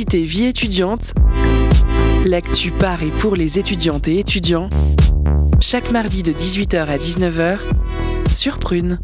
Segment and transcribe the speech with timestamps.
[0.00, 1.12] Curiosité vie étudiante,
[2.24, 4.70] l'actu par et pour les étudiantes et étudiants,
[5.60, 7.58] chaque mardi de 18h à 19h
[8.32, 8.98] sur Prune.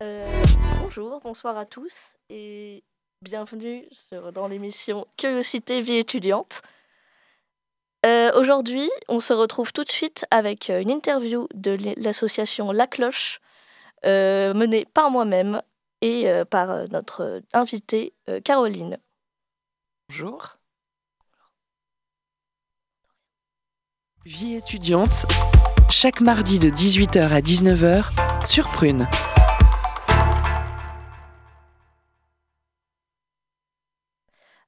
[0.00, 0.42] Euh,
[0.80, 1.92] bonjour, bonsoir à tous
[2.30, 2.84] et
[3.20, 3.88] bienvenue
[4.32, 6.62] dans l'émission Curiosité vie étudiante.
[8.04, 12.88] Euh, Aujourd'hui, on se retrouve tout de suite avec euh, une interview de l'association La
[12.88, 13.40] Cloche,
[14.04, 15.62] euh, menée par moi-même
[16.00, 18.12] et euh, par notre invitée
[18.44, 18.98] Caroline.
[20.08, 20.56] Bonjour.
[24.24, 25.26] Vie étudiante,
[25.90, 29.08] chaque mardi de 18h à 19h sur Prune.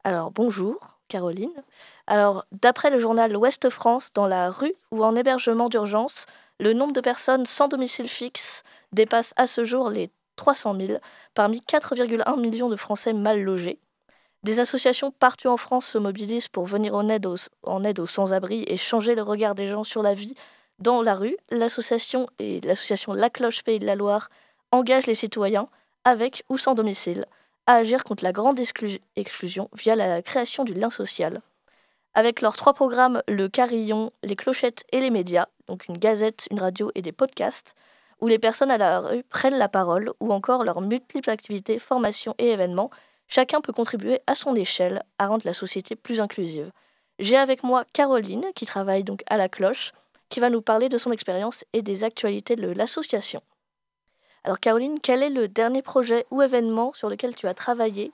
[0.05, 1.63] Alors bonjour Caroline.
[2.07, 6.27] Alors d'après le journal Ouest France, dans la rue ou en hébergement d'urgence,
[6.61, 10.99] le nombre de personnes sans domicile fixe dépasse à ce jour les 300 000
[11.35, 13.79] parmi 4,1 millions de Français mal logés.
[14.43, 18.77] Des associations partout en France se mobilisent pour venir en aide aux, aux sans-abri et
[18.77, 20.35] changer le regard des gens sur la vie
[20.79, 21.37] dans la rue.
[21.51, 24.29] L'association et l'association La Cloche Pays de la Loire
[24.71, 25.69] engagent les citoyens,
[26.05, 27.25] avec ou sans domicile,
[27.67, 31.41] à agir contre la grande exclu- exclusion via la création du lien social.
[32.17, 36.61] Avec leurs trois programmes, le carillon, les clochettes et les médias, donc une gazette, une
[36.61, 37.75] radio et des podcasts,
[38.21, 42.35] où les personnes à la rue prennent la parole, ou encore leurs multiples activités, formations
[42.39, 42.91] et événements,
[43.27, 46.71] chacun peut contribuer à son échelle à rendre la société plus inclusive.
[47.19, 49.93] J'ai avec moi Caroline, qui travaille donc à la cloche,
[50.29, 53.43] qui va nous parler de son expérience et des actualités de l'association.
[54.45, 58.13] Alors Caroline, quel est le dernier projet ou événement sur lequel tu as travaillé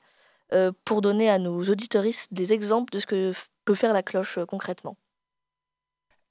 [0.52, 3.32] euh, pour donner à nos auditoristes des exemples de ce que
[3.64, 4.96] peut faire la cloche euh, concrètement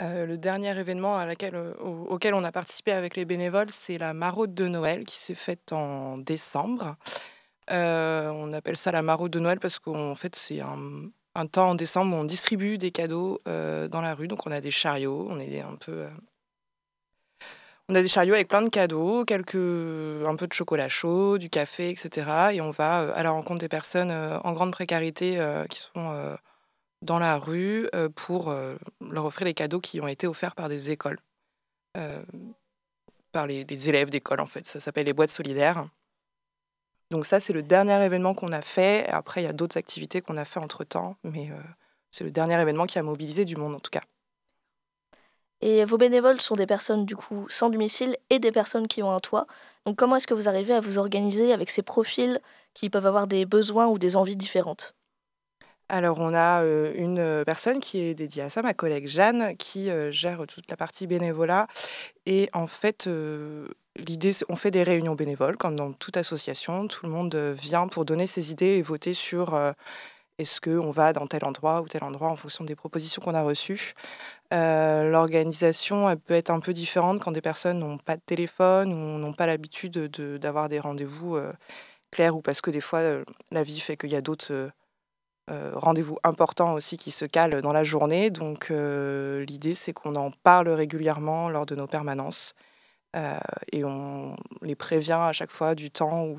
[0.01, 4.13] Euh, le dernier événement euh, au- auquel on a participé avec les bénévoles, c'est la
[4.13, 6.95] maraude de Noël qui s'est faite en décembre.
[7.69, 12.15] On appelle ça la maraude de Noël parce qu'en fait, c'est un, temps en décembre
[12.15, 14.27] où on distribue des cadeaux dans la rue.
[14.27, 16.07] Donc, on a des chariots, on est un peu.
[17.89, 21.49] on a des chariots avec plein de cadeaux, quelques, un peu de chocolat chaud, du
[21.49, 22.53] café, etc.
[22.53, 26.37] Et on va à la rencontre des personnes en grande précarité qui sont
[27.01, 30.69] dans la rue euh, pour euh, leur offrir les cadeaux qui ont été offerts par
[30.69, 31.19] des écoles,
[31.97, 32.23] euh,
[33.31, 34.67] par les, élèves d'école en fait.
[34.67, 35.87] Ça s'appelle les boîtes solidaires.
[37.11, 39.07] Donc ça, c'est le dernier événement qu'on a fait.
[39.09, 41.49] Après, il y a d'autres activités qu'on a fait entre-temps, mais
[42.11, 44.03] c'est le dernier événement qui a mobilisé du monde en tout cas.
[45.61, 49.11] Et vos bénévoles sont des personnes du coup sans domicile et des personnes qui ont
[49.11, 49.47] un toit.
[49.85, 52.39] Donc comment est-ce que vous arrivez à vous organiser avec ces profils
[52.75, 54.95] qui peuvent avoir des besoins ou des envies différentes?
[55.91, 59.57] Alors, on a euh, une euh, personne qui est dédiée à ça, ma collègue Jeanne,
[59.57, 61.65] qui euh, gère toute la partie bénévolat.
[62.27, 63.09] Et en fait,
[63.95, 66.87] l'idée, on fait des réunions bénévoles, comme dans toute association.
[66.87, 69.59] Tout le monde vient pour donner ses idées et voter sur
[70.37, 73.41] est-ce qu'on va dans tel endroit ou tel endroit en fonction des propositions qu'on a
[73.41, 73.93] reçues.
[74.51, 79.33] L'organisation, peut être un peu différente quand des personnes n'ont pas de téléphone ou n'ont
[79.33, 81.39] pas l'habitude de- d'avoir des rendez-vous
[82.11, 83.01] clairs ou parce que des fois,
[83.51, 84.69] la vie fait qu'il y a d'autres...
[85.49, 88.29] euh, rendez-vous importants aussi qui se calent dans la journée.
[88.29, 92.53] Donc euh, l'idée c'est qu'on en parle régulièrement lors de nos permanences
[93.15, 93.39] euh,
[93.71, 96.37] et on les prévient à chaque fois du temps où,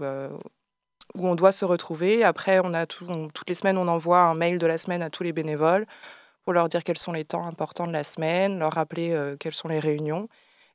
[1.16, 2.22] on doit se retrouver.
[2.22, 5.24] Après, on a toutes les semaines, on envoie un mail de la semaine à tous
[5.24, 5.86] les bénévoles
[6.44, 9.66] pour leur dire quels sont les temps importants de la semaine, leur rappeler quelles sont
[9.66, 10.28] les réunions.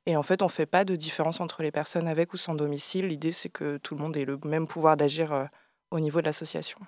[0.05, 2.53] Et en fait, on ne fait pas de différence entre les personnes avec ou sans
[2.53, 3.07] domicile.
[3.07, 5.47] L'idée, c'est que tout le monde ait le même pouvoir d'agir
[5.89, 6.79] au niveau de l'association.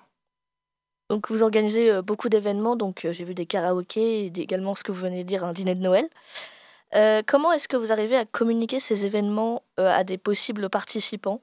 [1.08, 4.84] Donc vous organisez euh, beaucoup d'événements, donc euh, j'ai vu des karaokés et également ce
[4.84, 6.08] que vous venez de dire, un dîner de Noël.
[6.94, 11.40] Euh, comment est-ce que vous arrivez à communiquer ces événements à des possibles participants?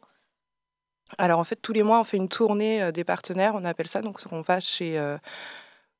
[1.19, 4.01] Alors en fait, tous les mois, on fait une tournée des partenaires, on appelle ça.
[4.01, 5.00] Donc on va chez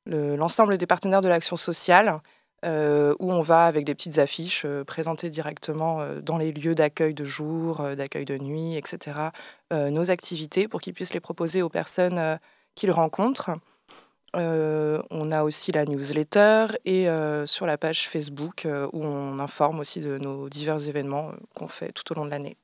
[0.06, 2.22] le- l'ensemble des partenaires de l'action sociale,
[2.64, 7.84] où on va avec des petites affiches présenter directement dans les lieux d'accueil de jour,
[7.96, 9.30] d'accueil de nuit, etc.,
[9.72, 12.40] nos activités pour qu'ils puissent les proposer aux personnes
[12.76, 13.52] qu'ils rencontrent.
[14.36, 19.40] Euh, on a aussi la newsletter et euh, sur la page Facebook euh, où on
[19.40, 22.58] informe aussi de nos divers événements euh, qu'on fait tout au long de l'année.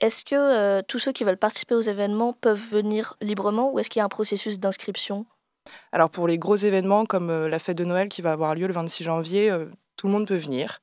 [0.00, 4.00] Est-ce que tous ceux qui veulent participer aux événements peuvent venir librement ou est-ce qu'il
[4.00, 5.26] y a un processus d'inscription?
[5.92, 8.72] Alors pour les gros événements comme la fête de Noël qui va avoir lieu le
[8.72, 9.56] 26 janvier,
[9.96, 10.80] tout le monde peut venir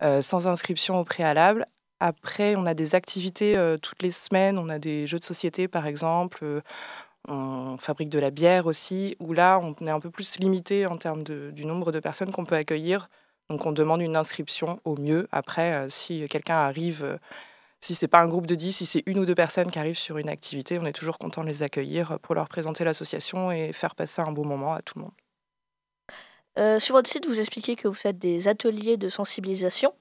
[0.00, 1.66] sans inscription au préalable.
[2.00, 5.86] Après, on a des activités toutes les semaines, on a des jeux de société par
[5.86, 6.62] exemple,
[7.28, 10.96] on fabrique de la bière aussi, où là on est un peu plus limité en
[10.98, 13.08] termes de- du nombre de personnes qu'on peut accueillir.
[13.50, 15.28] Donc on demande une inscription au mieux.
[15.32, 17.18] Après, si quelqu'un arrive
[17.84, 19.98] si c'est pas un groupe de 10, si c'est une ou deux personnes qui arrivent
[19.98, 23.74] sur une activité, on est toujours content de les accueillir pour leur présenter l'association et
[23.74, 25.12] faire passer un bon moment à tout le monde.
[26.58, 29.92] Euh, sur votre site, vous expliquez que vous faites des ateliers de sensibilisation.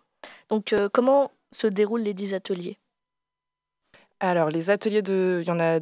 [0.47, 2.79] Donc, euh, comment se déroulent les 10 ateliers?
[4.21, 5.39] Alors, les ateliers, de...
[5.43, 5.79] il y en a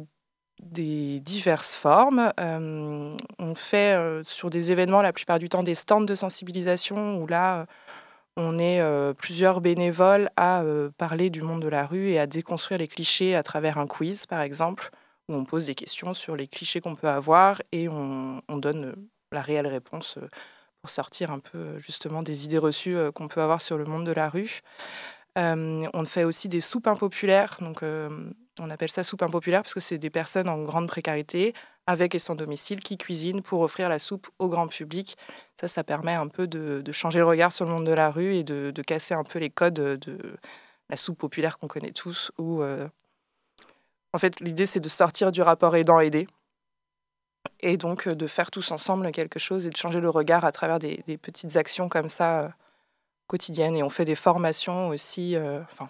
[0.60, 2.32] des diverses formes.
[2.40, 7.26] Euh, on fait sur des événements, la plupart du temps, des stands de sensibilisation où
[7.26, 7.66] là,
[8.36, 8.80] on est
[9.14, 10.64] plusieurs bénévoles à
[10.96, 14.24] parler du monde de la rue et à déconstruire les clichés à travers un quiz,
[14.26, 14.90] par exemple,
[15.28, 18.94] où on pose des questions sur les clichés qu'on peut avoir et on, donne
[19.32, 20.18] la réelle réponse
[20.80, 24.12] pour sortir un peu justement des idées reçues qu'on peut avoir sur le monde de
[24.12, 24.62] la rue.
[25.36, 27.58] on fait aussi des soupes impopulaires.
[27.60, 27.82] Donc,
[28.58, 31.54] on appelle ça soupe impopulaire parce que c'est des personnes en grande précarité
[31.86, 35.16] avec et sans domicile qui cuisinent pour offrir la soupe au grand public.
[35.60, 38.34] Ça, ça permet un peu de, changer le regard sur le monde de la rue
[38.34, 40.36] et de, casser un peu les codes de
[40.92, 42.30] la soupe populaire qu'on connaît tous.
[42.38, 42.86] Euh,
[44.12, 46.28] en fait, l'idée, c'est de sortir du rapport aidant-aidé
[47.60, 50.52] et donc euh, de faire tous ensemble quelque chose et de changer le regard à
[50.52, 52.48] travers des, petites actions comme ça euh,
[53.26, 53.76] quotidiennes.
[53.76, 55.34] Et on fait des formations aussi,
[55.70, 55.88] enfin,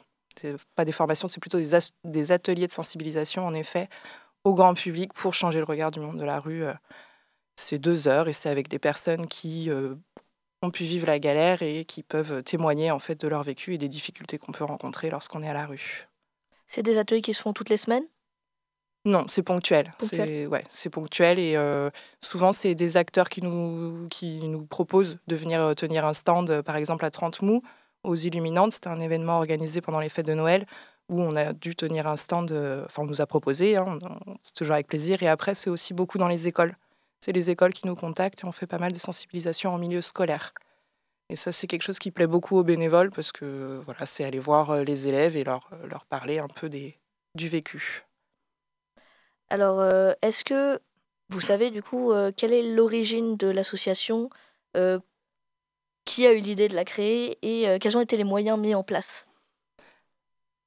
[0.74, 3.88] pas des formations, c'est plutôt des, des ateliers de sensibilisation, en effet,
[4.44, 6.64] au grand public pour changer le regard du monde de la rue.
[6.64, 6.74] Euh,
[7.56, 9.94] c'est deux heures et c'est avec des personnes qui euh,
[10.62, 13.78] ont pu vivre la galère et qui peuvent témoigner en fait de leur vécu et
[13.78, 16.08] des difficultés qu'on peut rencontrer lorsqu'on est à la rue.
[16.66, 18.04] C'est des ateliers qui se font toutes les semaines?
[19.04, 19.92] Non, c'est ponctuel.
[19.98, 21.90] C'est ouais, c'est ponctuel et euh,
[22.20, 26.76] souvent c'est des acteurs qui nous qui nous proposent de venir tenir un stand, par
[26.76, 27.62] exemple à 30 mou
[28.04, 28.72] aux Illuminantes.
[28.72, 30.66] C'était un événement organisé pendant les fêtes de Noël
[31.08, 33.98] où on a dû tenir un stand, euh, enfin on nous a proposé, hein,
[34.40, 35.22] c'est toujours avec plaisir.
[35.22, 36.74] Et après, c'est aussi beaucoup dans les écoles.
[37.20, 40.00] C'est les écoles qui nous contactent et on fait pas mal de sensibilisation en milieu
[40.00, 40.52] scolaire.
[41.28, 44.38] Et ça, c'est quelque chose qui plaît beaucoup aux bénévoles parce que voilà, c'est aller
[44.38, 46.98] voir euh, les élèves et leur, euh, leur parler un peu des,
[47.34, 48.04] du vécu.
[49.50, 49.84] Alors,
[50.22, 50.80] est-ce que
[51.28, 54.30] vous savez du coup quelle est l'origine de l'association
[56.04, 58.82] Qui a eu l'idée de la créer et quels ont été les moyens mis en
[58.82, 59.32] place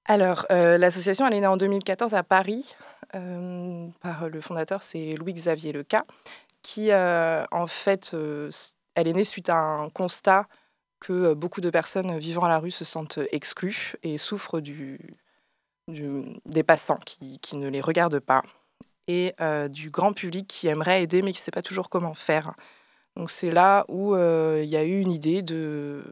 [0.07, 2.75] alors, euh, l'association, elle est née en 2014 à Paris,
[3.15, 6.05] euh, par le fondateur, c'est Louis-Xavier Leca,
[6.61, 8.15] qui, euh, en fait,
[8.93, 10.47] elle est née suite à un constat
[10.99, 14.99] que beaucoup de personnes vivant à la rue se sentent exclues et souffrent du,
[15.87, 18.43] des passants qui, qui, ne les regardent pas
[19.07, 19.35] et
[19.69, 22.53] du grand public qui aimerait aider mais qui ne sait pas toujours comment faire.
[23.15, 26.03] Donc c'est là où il y a eu une idée de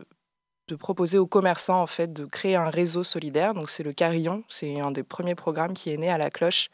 [0.79, 3.53] proposer aux commerçants en fait de créer un réseau solidaire.
[3.53, 6.69] Donc c'est le Carillon, c'est un des premiers programmes qui est né à la cloche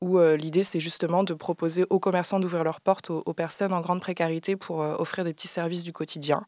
[0.00, 3.80] où euh, l'idée c'est justement de proposer aux commerçants d'ouvrir leurs portes aux, personnes en
[3.80, 6.46] grande précarité pour euh, offrir des petits services du quotidien,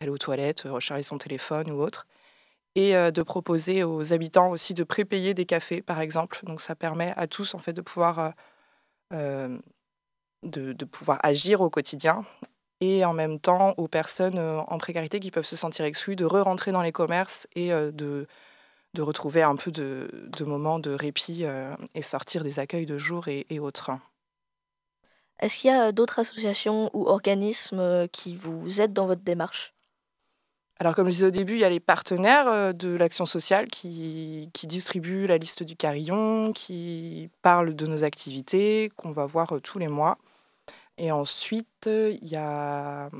[0.00, 2.06] aller aux toilettes, recharger son téléphone ou autre,
[2.74, 6.40] et euh, de proposer aux habitants aussi de prépayer des cafés par exemple.
[6.44, 8.34] Donc ça permet à tous en fait de pouvoir
[9.10, 12.24] de, pouvoir agir au quotidien
[12.82, 16.24] et en même temps aux personnes euh, en précarité qui peuvent se sentir exclues de
[16.24, 18.26] re-rentrer dans les commerces et euh, de,
[18.94, 22.98] de retrouver un peu de, de moments de répit euh, et sortir des accueils de
[22.98, 23.92] jour et, autres.
[25.38, 29.74] Est-ce qu'il y a d'autres associations ou organismes qui vous aident dans votre démarche?
[30.80, 34.50] Alors, comme je disais au début, il y a les partenaires de l'action sociale qui,
[34.52, 39.78] qui, distribuent la liste du carillon, qui parlent de nos activités, qu'on va voir tous
[39.78, 40.18] les mois.
[40.98, 43.10] Et ensuite, il y a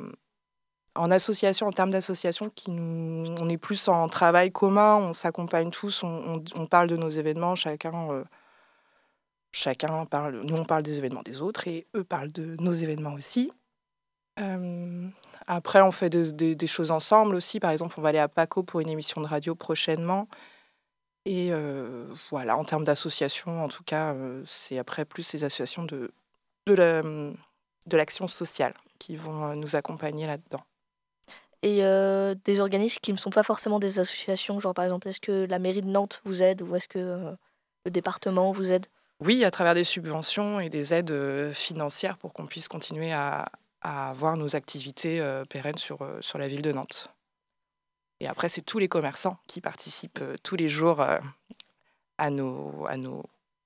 [0.94, 6.02] en association, en termes d'association, qui on est plus en travail commun, on s'accompagne tous,
[6.02, 8.24] on, on, parle de nos événements, chacun,
[9.52, 13.14] chacun parle, nous on parle des événements des autres et eux parlent de nos événements
[13.14, 13.52] aussi.
[15.46, 17.58] après, on fait des, des, choses ensemble aussi.
[17.60, 20.28] Par exemple, on va aller à Paco pour une émission de radio prochainement.
[21.24, 21.52] Et
[22.30, 24.14] voilà, en termes d'association, en tout cas,
[24.46, 26.12] c'est après plus les associations de,
[26.66, 27.02] de la
[27.86, 30.62] de l'action sociale qui vont euh, nous accompagner là-dedans.
[31.62, 35.20] Et euh, des organismes qui ne sont pas forcément des associations, genre par exemple, est-ce
[35.20, 37.32] que la mairie de Nantes vous aide ou est-ce que euh,
[37.84, 38.86] le département vous aide?
[39.20, 43.46] Oui, à travers des subventions et des aides financières pour qu'on puisse continuer à,
[43.80, 47.08] avoir nos activités pérennes sur, sur la ville de Nantes.
[48.18, 51.04] Et après, c'est tous les commerçants qui participent tous les jours
[52.18, 53.24] à, nos, à nos,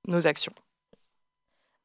[0.09, 0.53] nos actions.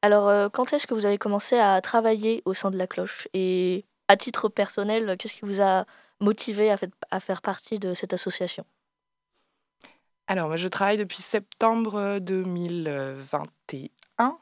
[0.01, 3.27] Alors, euh, quand est-ce que vous avez commencé à travailler au sein de la cloche?
[3.33, 5.85] Et à titre personnel, qu'est-ce qui vous a
[6.19, 6.77] motivé à,
[7.19, 8.65] faire partie de cette association?
[10.27, 14.37] Alors, moi, je travaille depuis septembre 2021.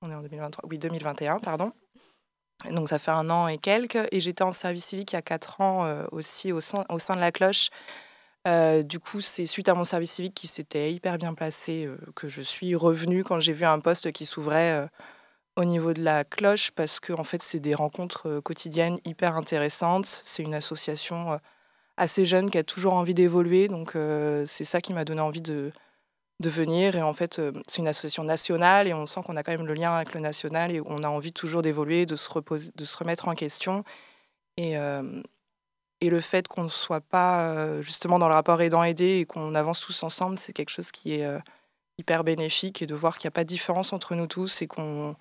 [0.00, 1.72] On est en 2023 Oui, 2021, pardon.
[2.70, 4.06] Donc ça fait un an et quelques.
[4.12, 7.14] Et j'étais en service civique il y a quatre ans aussi au sein, au sein
[7.14, 7.70] de la cloche.
[8.46, 12.40] Du coup, c'est suite à mon service civique qui s'était hyper bien placé que je
[12.42, 14.88] suis revenue quand j'ai vu un poste qui s'ouvrait
[15.56, 20.06] au niveau de la cloche parce que en fait, c'est des rencontres quotidiennes hyper intéressantes.
[20.24, 21.38] C'est une association
[21.98, 23.68] assez jeune qui a toujours envie d'évoluer.
[23.68, 23.92] Donc
[24.46, 25.72] c'est ça qui m'a donné envie de,
[26.40, 26.96] venir.
[26.96, 29.66] Et en fait, euh, c'est une association nationale et on sent qu'on a quand même
[29.66, 32.28] le lien avec le national et on a envie toujours d'évoluer, de se
[32.76, 33.84] de se remettre en question.
[34.56, 35.22] Et, euh,
[36.00, 39.54] et le fait qu'on ne soit pas euh, justement dans le rapport aidant-aidé et qu'on
[39.54, 41.26] avance tous ensemble, c'est quelque chose qui est
[41.98, 44.66] hyper bénéfique et de voir qu'il n'y a pas de différence entre nous tous et
[44.66, 45.16] qu'on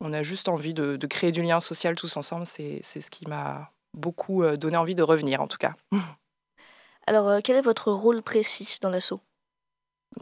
[0.00, 3.26] on a juste envie de, de, créer du lien social tous ensemble, c'est ce qui
[3.26, 5.74] m'a beaucoup donné envie de revenir en tout cas.
[7.06, 9.20] Alors, quel est votre rôle précis dans l'assaut?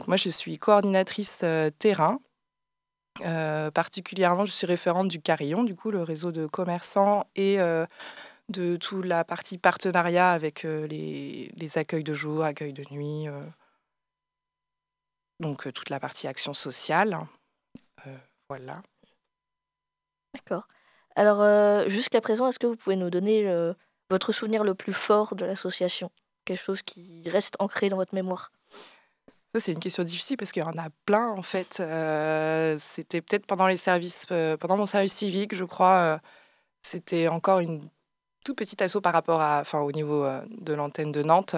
[0.07, 2.19] Moi, je suis coordinatrice euh, terrain.
[3.23, 7.85] Euh, particulièrement, je suis référente du Carillon, du coup, le réseau de commerçants et euh,
[8.49, 13.27] de toute la partie partenariat avec les, les, accueils de jour, accueils de nuit,
[15.39, 17.17] donc toute la partie action sociale.
[18.49, 18.83] voilà.
[20.33, 20.67] D'accord.
[21.15, 23.49] Alors, jusqu'à présent, est-ce que vous pouvez nous donner
[24.09, 26.11] votre souvenir le plus fort de l'association?
[26.45, 28.51] Quelque chose qui reste ancré dans votre mémoire?
[29.55, 31.77] Ça, c'est une question difficile parce qu'il y en a plein, en fait.
[31.79, 35.95] Euh, c'était peut-être pendant les services, euh, pendant mon service civique, je crois.
[35.97, 36.17] Euh,
[36.81, 37.87] c'était encore une
[38.43, 41.55] toute petite asso par rapport à, enfin, au niveau de l'antenne de Nantes.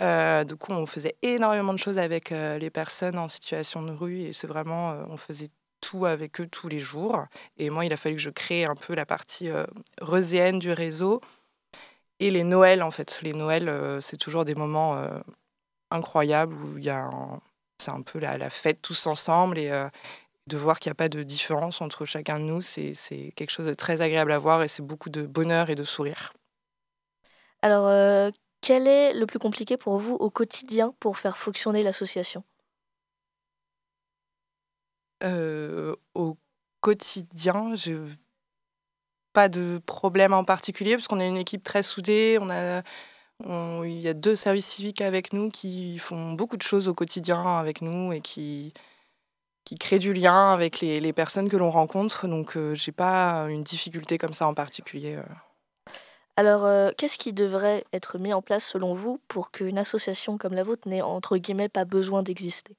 [0.00, 4.32] du coup, on faisait énormément de choses avec les personnes en situation de rue et
[4.32, 5.50] c'est vraiment, on faisait
[5.80, 7.26] tout avec eux tous les jours.
[7.58, 9.50] Et moi, il a fallu que je crée un peu la partie
[10.00, 11.20] reuséenne du réseau.
[12.20, 13.20] Et les Noëls, en fait.
[13.22, 14.98] Les Noëls, c'est toujours des moments
[15.90, 17.10] incroyable où il y a
[17.78, 19.88] c'est un peu la, fête tous ensemble et euh,
[20.46, 22.94] de voir qu'il n'y a pas de différence entre chacun de nous, c'est
[23.36, 26.32] quelque chose de très agréable à voir et c'est beaucoup de bonheur et de sourire.
[27.62, 32.44] Alors, euh, quel est le plus compliqué pour vous au quotidien pour faire fonctionner l'association?
[35.22, 36.36] Euh, Au
[36.80, 37.94] quotidien, je
[39.32, 42.82] pas de problème en particulier parce qu'on est une équipe très soudée, on a
[43.84, 47.58] il y a deux services civiques avec nous qui font beaucoup de choses au quotidien
[47.58, 48.72] avec nous et qui,
[49.64, 52.26] qui créent du lien avec les, les personnes que l'on rencontre.
[52.26, 55.16] Donc, euh, j'ai pas une difficulté comme ça en particulier.
[55.16, 55.22] Euh.
[56.36, 60.54] Alors, euh, qu'est-ce qui devrait être mis en place selon vous pour qu'une association comme
[60.54, 62.76] la vôtre n'ait entre guillemets pas besoin d'exister?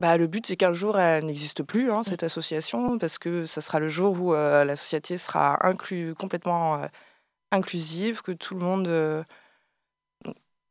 [0.00, 2.04] Bah, le but, c'est qu'un jour, elle n'existe plus, hein, mmh.
[2.04, 6.88] cette association, parce que ça sera le jour où la société sera inclus, complètement
[7.52, 9.22] inclusive, que tout le monde, euh,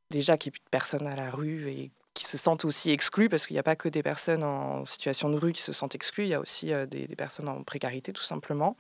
[0.10, 2.92] déjà qu'il n'y ait plus de personnes à la rue et qui se sentent aussi
[2.92, 5.72] exclus, parce qu'il n'y a pas que des personnes en situation de rue qui se
[5.72, 8.76] sentent exclues, il y a aussi euh, des, personnes en précarité tout simplement.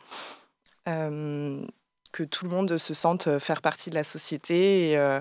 [0.87, 1.65] Euh,
[2.11, 5.19] que tout le monde se sente faire partie de la société et,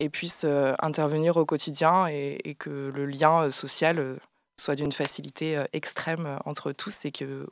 [0.00, 0.44] et puisse
[0.80, 4.18] intervenir au quotidien et, et, que le lien social
[4.60, 7.46] soit d'une facilité extrême entre tous et qu'il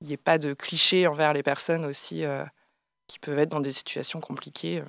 [0.00, 2.24] n'y ait pas de clichés envers les personnes aussi
[3.06, 4.82] qui peuvent être dans des situations compliquées.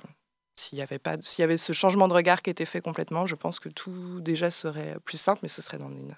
[0.60, 3.24] S'il y avait pas, s'il y avait ce changement de regard qui était fait complètement,
[3.24, 6.14] je pense que tout déjà serait plus simple, mais ce serait dans, une,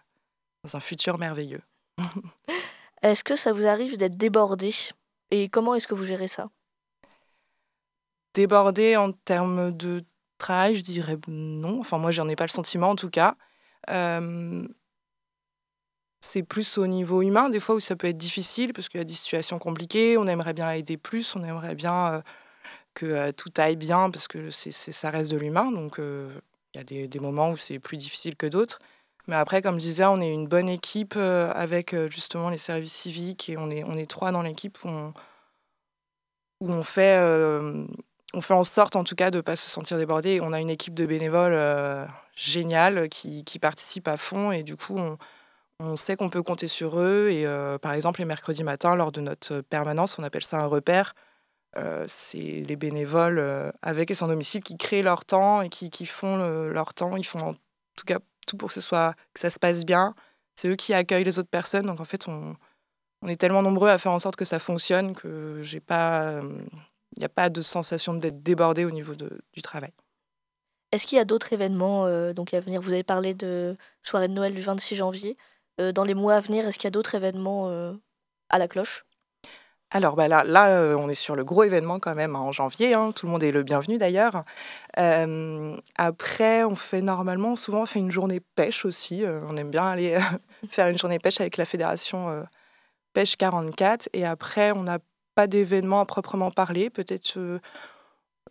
[0.65, 1.61] dans un futur merveilleux.
[3.03, 4.75] est-ce que ça vous arrive d'être débordé?
[5.31, 6.51] Et comment est-ce que vous gérez ça?
[8.35, 10.03] Débordé en termes de
[10.39, 11.79] travail, je dirais non.
[11.79, 13.37] Enfin, moi, j'en ai pas le sentiment en tout cas.
[13.91, 14.67] Euh,
[16.21, 19.03] c'est plus au niveau humain, des fois où ça peut être difficile parce qu'il y
[19.03, 22.23] a des situations compliquées, on aimerait bien aider plus, on aimerait bien euh,
[22.95, 25.71] que euh, tout aille bien parce que c'est, ça reste de l'humain.
[25.71, 26.31] Donc euh,
[26.75, 28.79] il y a des, moments où c'est plus difficile que d'autres.
[29.29, 33.49] Mais après, comme je disais, on est une bonne équipe avec justement les services civiques
[33.49, 34.89] et on est, on est trois dans l'équipe où
[36.61, 37.17] on, fait,
[38.35, 40.41] on fait en sorte en tout cas de ne pas se sentir débordé.
[40.43, 41.57] On a une équipe de bénévoles
[42.35, 45.19] géniale qui, qui participe à fond et du coup on
[45.83, 47.29] on sait qu'on peut compter sur eux.
[47.31, 50.67] Et euh, par exemple, les mercredis matins, lors de notre permanence, on appelle ça un
[50.67, 51.15] repère.
[51.77, 56.07] Euh, c'est les bénévoles euh, avec et sans domicile qui créent leur temps et qui,
[56.07, 56.37] font
[56.69, 57.17] leur temps.
[57.17, 57.55] Ils font en
[57.97, 60.15] tout cas tout pour que, ce soit, que ça se passe bien.
[60.55, 61.87] C'est eux qui accueillent les autres personnes.
[61.87, 62.57] Donc en fait, on,
[63.27, 66.41] est tellement nombreux à faire en sorte que ça fonctionne que j'ai pas,
[67.17, 69.93] il n'y a pas de sensation d'être débordé au niveau du travail.
[70.91, 72.81] Est-ce qu'il y a d'autres événements donc à venir?
[72.81, 75.37] Vous avez parlé de soirée de Noël du 26 janvier.
[75.81, 77.95] Euh, dans les mois à venir, est-ce qu'il y a d'autres événements euh,
[78.49, 79.05] à la cloche?
[79.93, 82.95] Alors bah là, là euh, on est sur le gros événement quand même en janvier.
[82.95, 83.13] Hein.
[83.13, 84.43] Tout le monde est le bienvenu d'ailleurs.
[85.97, 89.25] après, on fait normalement, souvent, on fait une journée pêche aussi.
[89.27, 90.19] on aime bien aller
[90.71, 92.45] faire une journée pêche avec la fédération
[93.13, 94.09] Pêche 44.
[94.15, 94.99] Et après, on a
[95.35, 96.89] pas d'événement à proprement parler.
[96.91, 97.39] Peut-être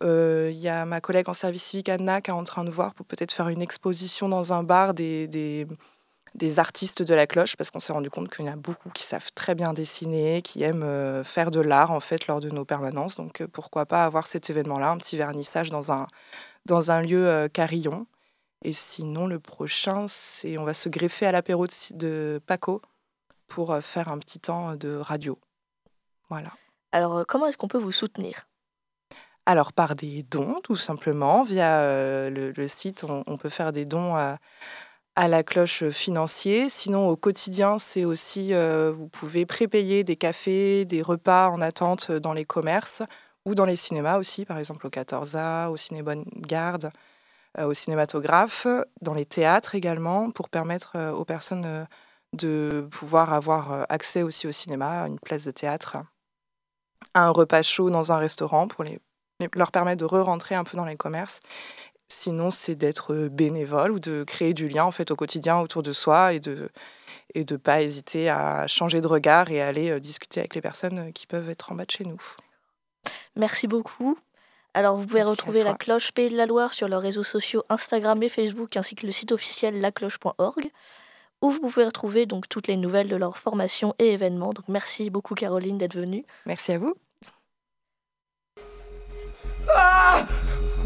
[0.00, 2.94] il y a ma collègue en service civique Anna qui est en train de voir
[2.94, 5.66] pour peut-être faire une exposition dans un bar des,
[6.34, 8.90] des artistes de la cloche parce qu'on s'est rendu compte qu'il y en a beaucoup
[8.90, 12.64] qui savent très bien dessiner, qui aiment faire de l'art en fait lors de nos
[12.64, 13.16] permanences.
[13.16, 16.06] Donc pourquoi pas avoir cet événement-là, un petit vernissage dans un,
[16.64, 18.06] dans un lieu carillon.
[18.64, 22.80] Et sinon, le prochain, c'est on va se greffer à l'apéro de, Paco
[23.48, 25.38] pour faire un petit temps de radio.
[26.28, 26.52] Voilà.
[26.92, 28.46] Alors, comment est-ce qu'on peut vous soutenir?
[29.44, 31.42] Alors par des dons, tout simplement.
[31.42, 34.38] Via le, site, on, peut faire des dons à,
[35.16, 36.68] à la cloche financier.
[36.68, 42.10] Sinon, au quotidien, c'est aussi, euh, vous pouvez prépayer des cafés, des repas en attente
[42.10, 43.02] dans les commerces
[43.44, 46.90] ou dans les cinémas aussi, par exemple au 14A, au Ciné Bonne Garde,
[47.58, 48.66] euh, au cinématographe,
[49.02, 51.86] dans les théâtres également, pour permettre euh, aux personnes
[52.32, 55.98] de pouvoir avoir accès aussi au cinéma, à une place de théâtre,
[57.12, 59.00] à un repas chaud dans un restaurant pour les,
[59.54, 61.40] leur permettre de re-rentrer un peu dans les commerces
[62.12, 65.92] Sinon, c'est d'être bénévole ou de créer du lien en fait au quotidien autour de
[65.92, 66.70] soi et de
[67.34, 71.26] et de pas hésiter à changer de regard et aller discuter avec les personnes qui
[71.26, 72.20] peuvent être en bas de chez nous.
[73.36, 74.18] Merci beaucoup.
[74.74, 78.22] Alors, vous pouvez retrouver la cloche Pays de la Loire sur leurs réseaux sociaux Instagram
[78.22, 80.70] et Facebook, ainsi que le site officiel lacloche.org,
[81.42, 84.50] où vous pouvez retrouver donc toutes les nouvelles de leur formation et événements.
[84.50, 86.24] Donc, merci beaucoup, Caroline, d'être venue.
[86.46, 86.94] Merci à vous.
[89.68, 90.26] Ah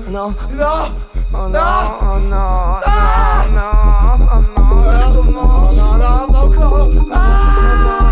[0.08, 0.34] non.
[0.50, 0.94] Non.
[1.32, 1.60] Oh non.
[2.00, 2.80] Oh non.
[2.84, 4.28] Ah non.
[4.30, 4.68] Oh non.
[4.68, 5.24] Non.
[5.24, 5.72] Non.
[5.72, 5.96] Non.
[5.96, 6.34] Non.
[6.34, 6.90] Encore.
[7.10, 8.00] Ah.
[8.00, 8.05] Ah.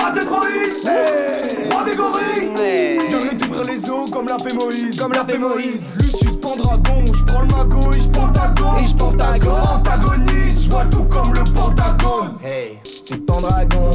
[0.00, 1.70] Passe des droïdes, hey.
[1.70, 3.38] Roi des gorilles.
[3.38, 4.96] T'ouvrir les os comme l'a fait Moïse.
[4.98, 5.94] Comme l'a fait Moïse.
[5.98, 8.78] Lucius Pendragon, je prends le magot et je pentagone.
[8.82, 12.38] Et je pentagone, antagoniste, je vois tout comme le pentagone.
[12.42, 13.89] Hey, c'est Pendragon,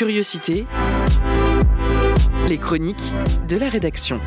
[0.00, 0.64] Curiosité,
[2.48, 2.96] les chroniques
[3.46, 4.18] de la rédaction.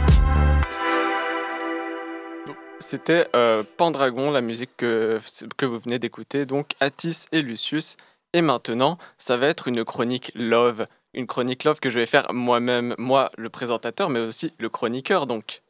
[2.77, 5.19] C'était euh, Pendragon, la musique que,
[5.63, 7.97] vous venez d'écouter, donc Atis et Lucius.
[8.33, 10.85] Et maintenant, ça va être une chronique love.
[11.15, 15.25] Une chronique love que je vais faire moi-même, moi le présentateur, mais aussi le chroniqueur.
[15.25, 15.63] Donc,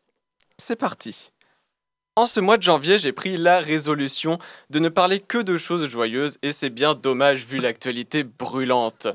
[0.58, 1.32] c'est parti.
[2.18, 4.38] En ce mois de janvier, j'ai pris la résolution
[4.70, 9.08] de ne parler que de choses joyeuses et c'est bien dommage vu l'actualité brûlante.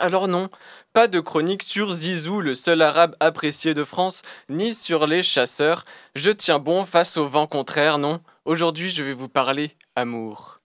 [0.00, 0.48] Alors non,
[0.94, 5.84] pas de chronique sur Zizou, le seul arabe apprécié de France, ni sur les chasseurs.
[6.14, 8.22] Je tiens bon face au vent contraire, non.
[8.46, 10.62] Aujourd'hui, je vais vous parler amour.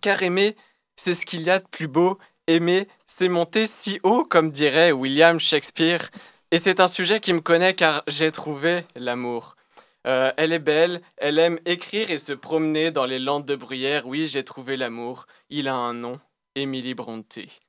[0.00, 0.56] Car aimer,
[0.96, 2.18] c'est ce qu'il y a de plus beau.
[2.46, 6.08] Aimer, c'est monter si haut, comme dirait William Shakespeare.
[6.50, 9.56] Et c'est un sujet qui me connaît car j'ai trouvé l'amour.
[10.06, 14.06] Euh, elle est belle, elle aime écrire et se promener dans les landes de bruyère.
[14.06, 15.26] Oui, j'ai trouvé l'amour.
[15.50, 16.18] Il a un nom,
[16.54, 17.60] Émilie Brontë.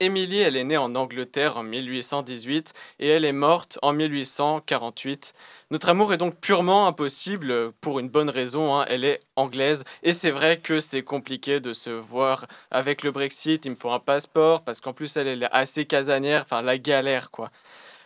[0.00, 5.34] Émilie, elle est née en Angleterre en 1818 et elle est morte en 1848.
[5.72, 8.84] Notre amour est donc purement impossible pour une bonne raison, hein.
[8.88, 13.64] elle est anglaise et c'est vrai que c'est compliqué de se voir avec le Brexit,
[13.64, 17.32] il me faut un passeport parce qu'en plus elle est assez casanière, enfin la galère
[17.32, 17.50] quoi.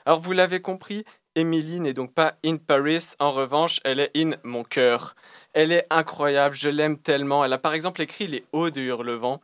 [0.06, 4.30] Alors vous l'avez compris, Emily n'est donc pas in Paris, en revanche, elle est in
[4.44, 5.14] mon cœur.
[5.52, 7.44] Elle est incroyable, je l'aime tellement.
[7.44, 9.40] Elle a par exemple écrit Les Hauts de Hurlevent.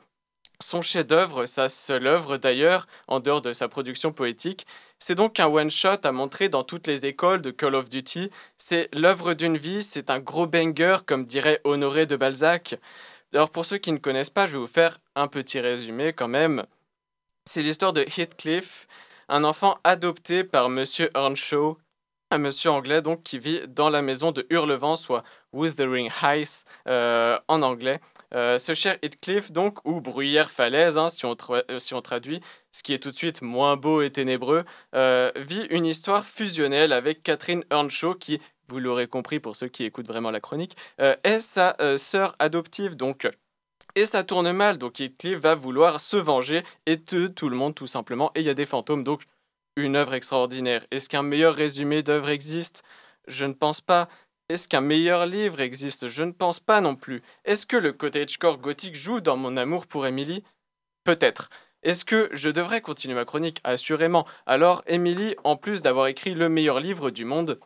[0.60, 4.66] Son chef-d'œuvre, sa seule œuvre d'ailleurs, en dehors de sa production poétique,
[4.98, 8.30] c'est donc un one-shot à montrer dans toutes les écoles de Call of Duty.
[8.58, 12.74] C'est l'œuvre d'une vie, c'est un gros banger, comme dirait Honoré de Balzac.
[13.32, 16.26] Alors pour ceux qui ne connaissent pas, je vais vous faire un petit résumé quand
[16.26, 16.66] même.
[17.44, 18.88] C'est l'histoire de Heathcliff,
[19.28, 21.78] un enfant adopté par Monsieur Earnshaw,
[22.32, 27.38] un monsieur anglais donc qui vit dans la maison de Hurlevent, soit Wuthering Heights euh,
[27.46, 28.00] en anglais.
[28.34, 32.40] Euh, ce cher Heathcliff, donc, ou Bruyère Falaise, hein, si, on euh, si, on traduit,
[32.72, 34.64] ce qui est tout de suite moins beau et ténébreux,
[35.36, 40.08] vit une histoire fusionnelle avec Catherine Earnshaw, qui, vous l'aurez compris pour ceux qui écoutent
[40.08, 42.96] vraiment la chronique, est sa sœur adoptive.
[42.96, 43.26] Donc,
[43.94, 47.74] et ça tourne mal, donc Heathcliff va vouloir se venger et tuer tout le monde
[47.74, 48.30] tout simplement.
[48.34, 49.22] Et il y a des fantômes, donc
[49.76, 50.86] une œuvre extraordinaire.
[50.90, 52.82] Est-ce qu'un meilleur résumé d'œuvre existe?
[53.26, 54.08] Je ne pense pas.
[54.50, 56.08] Est-ce qu'un meilleur livre existe?
[56.08, 57.22] Je ne pense pas non plus.
[57.44, 60.42] Est-ce que le cottagecore gothique joue dans mon amour pour Emily
[61.04, 61.50] Peut-être.
[61.82, 63.60] Est-ce que je devrais continuer ma chronique?
[63.62, 64.26] Assurément.
[64.46, 67.60] Alors, Emily, en plus d'avoir écrit le meilleur livre du monde,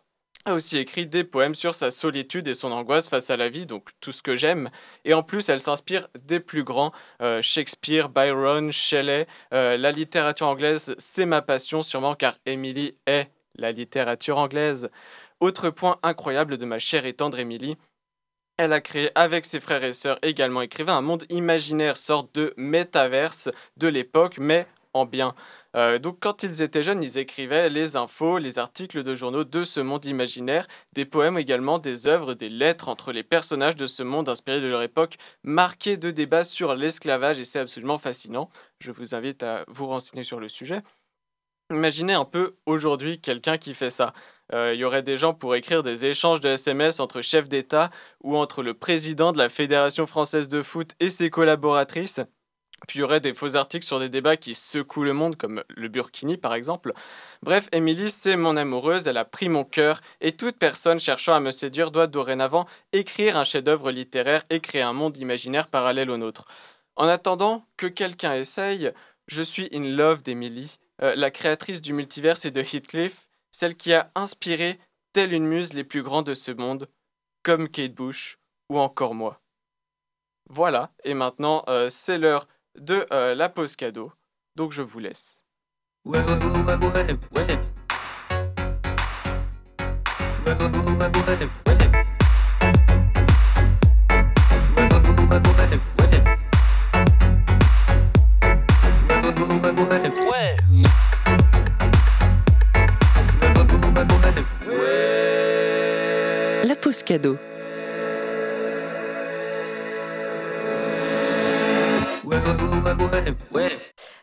[0.45, 3.65] a aussi écrit des poèmes sur sa solitude et son angoisse face à la vie,
[3.65, 4.69] donc tout ce que j'aime.
[5.05, 9.29] Et en plus, elle s'inspire des plus grands, euh, Shakespeare, Byron, Shelley.
[9.55, 14.91] Euh, la littérature anglaise, c'est ma passion, sûrement car Emily est la littérature anglaise.
[15.43, 17.77] Autre point incroyable de ma chère et tendre Emily,
[18.59, 22.55] elle a créé avec ses frères et sœurs également écrivain un monde imaginaire, sorte de
[22.57, 25.35] métaverse de l'époque, mais en bien.
[25.75, 29.65] Euh, donc quand ils étaient jeunes, ils écrivaient les infos, les articles de journaux de
[29.65, 34.05] ce monde imaginaire, des poèmes également, des œuvres, des lettres entre les personnages de ce
[34.05, 38.49] monde inspiré de leur époque, marqués de débats sur l'esclavage et c'est absolument fascinant.
[38.79, 40.83] Je vous invite à vous renseigner sur le sujet.
[41.73, 44.13] Imaginez un peu aujourd'hui quelqu'un qui fait ça.
[44.53, 47.91] Euh, il y aurait des gens pour écrire des échanges de SMS entre chefs d'État
[48.23, 52.21] ou entre le président de la Fédération française de foot et ses collaboratrices.
[52.89, 55.63] Puis il y aurait des faux articles sur des débats qui secouent le monde, comme
[55.69, 56.93] le Burkini par exemple.
[57.43, 61.41] Bref, Émilie, c'est mon amoureuse, elle a pris mon cœur, et toute personne cherchant à
[61.41, 66.17] me séduire doit dorénavant écrire un chef-d'œuvre littéraire et créer un monde imaginaire parallèle au
[66.17, 66.47] nôtre.
[66.97, 68.93] En attendant que quelqu'un essaye,
[69.29, 73.93] je suis in love d'Emily, euh, la créatrice du multiverse et de Heathcliff, celle qui
[73.93, 74.79] a inspiré,
[75.13, 76.89] telle une muse, les plus grands de ce monde,
[77.43, 78.39] comme Kate Bush
[78.69, 79.41] ou encore moi.
[80.49, 82.47] Voilà, et maintenant euh, c'est l'heure
[82.79, 84.13] de euh, la pause cadeau.
[84.57, 85.43] Donc je vous laisse.
[107.05, 107.37] Cadeau.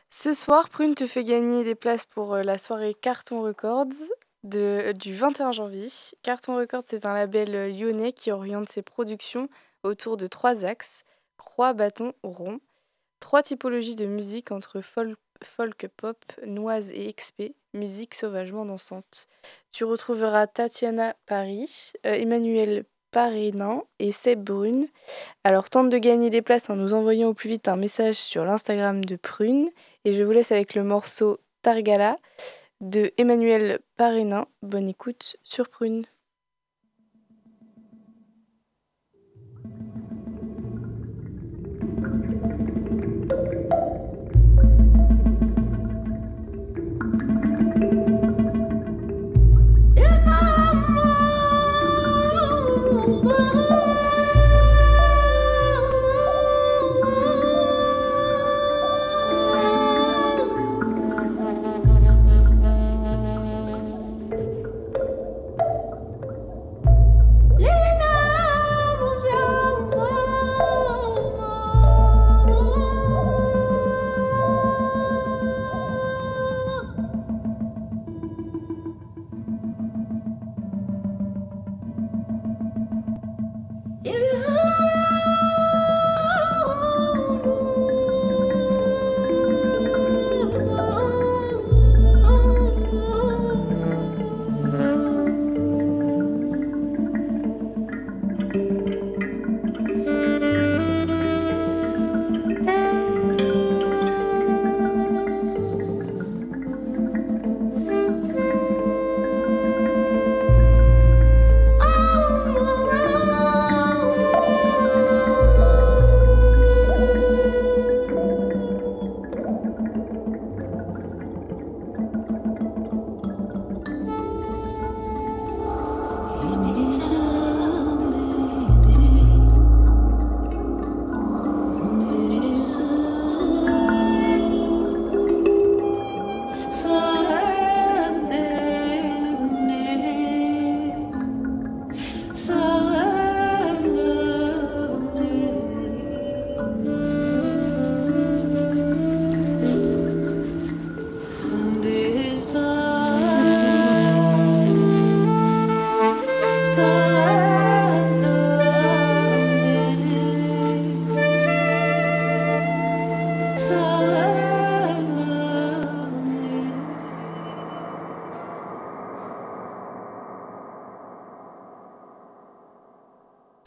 [0.10, 3.88] Ce soir, Prune te fait gagner des places pour euh, la soirée Carton Records
[4.44, 5.90] de, du 21 janvier.
[6.24, 9.50] Carton Records, c'est un label euh, lyonnais qui oriente ses productions
[9.84, 11.04] autour de trois axes
[11.38, 12.60] croix, bâton, rond.
[13.20, 15.18] Trois typologies de musique entre folk,
[15.98, 19.28] pop, noise et XP, musique sauvagement dansante.
[19.72, 24.88] Tu retrouveras Tatiana Paris, euh, Emmanuel Parénin et Seb Brune.
[25.44, 28.46] Alors tente de gagner des places en nous envoyant au plus vite un message sur
[28.46, 29.70] l'Instagram de Prune.
[30.06, 32.18] Et je vous laisse avec le morceau Targala
[32.82, 34.48] de Emmanuel Parénin.
[34.62, 36.06] Bonne écoute sur Prune.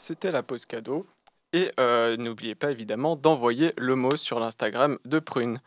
[0.03, 1.07] C'était la pause cadeau.
[1.53, 5.59] Et euh, n'oubliez pas évidemment d'envoyer le mot sur l'Instagram de Prune.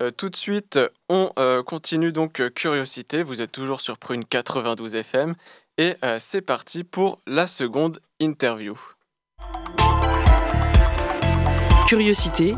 [0.00, 3.22] Euh, tout de suite, on euh, continue donc Curiosité.
[3.22, 5.34] Vous êtes toujours sur Prune 92 FM.
[5.78, 8.78] Et c'est parti pour la seconde interview.
[11.88, 12.54] Curiosité,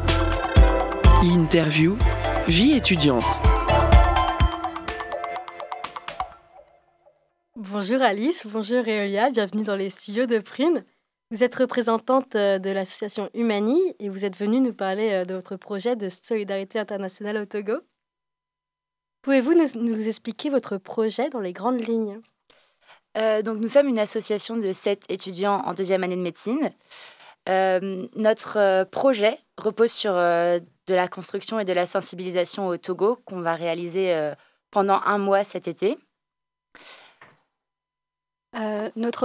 [1.22, 1.96] l'interview,
[2.48, 3.40] vie étudiante.
[7.54, 10.84] Bonjour Alice, bonjour Réolia, bienvenue dans les studios de Prune.
[11.32, 15.32] Vous êtes représentante euh, de l'association Humani et vous êtes venue nous parler euh, de
[15.32, 17.72] votre projet de solidarité internationale au Togo.
[19.22, 22.20] Pouvez-vous nous, expliquer votre projet dans les grandes lignes?
[23.16, 26.70] Euh, donc, Nous sommes une association de sept étudiants en deuxième année de médecine.
[27.46, 33.54] notre projet repose sur de la construction et de la sensibilisation au Togo qu'on va
[33.54, 34.32] réaliser
[34.70, 35.96] pendant un mois cet été.
[38.54, 39.24] Euh, notre,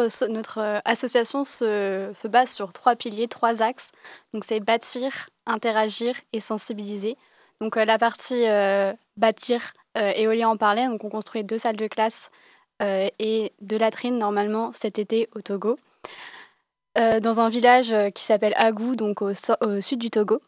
[0.61, 3.91] euh, association se, se, base sur trois piliers, trois axes.
[4.33, 7.17] Donc c'est bâtir, interagir et sensibiliser.
[7.59, 8.45] Donc euh, la partie
[9.17, 12.29] bâtir, Éolien en parlait, donc on construit deux salles de classe
[12.79, 15.79] et deux latrines normalement cet été au Togo.
[16.95, 20.39] dans un village qui s'appelle Agou, donc au sud du Togo.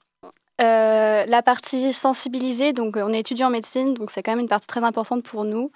[0.61, 4.49] Euh, la partie sensibiliser, donc on est étudiant en médecine, donc c'est quand même une
[4.49, 5.71] partie très importante pour nous.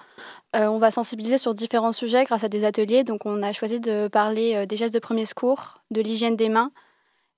[0.58, 3.06] Euh, on va sensibiliser sur différents sujets grâce à des ateliers.
[3.06, 6.50] Donc on a choisi de parler euh, des gestes de premier secours, de l'hygiène des
[6.50, 6.72] mains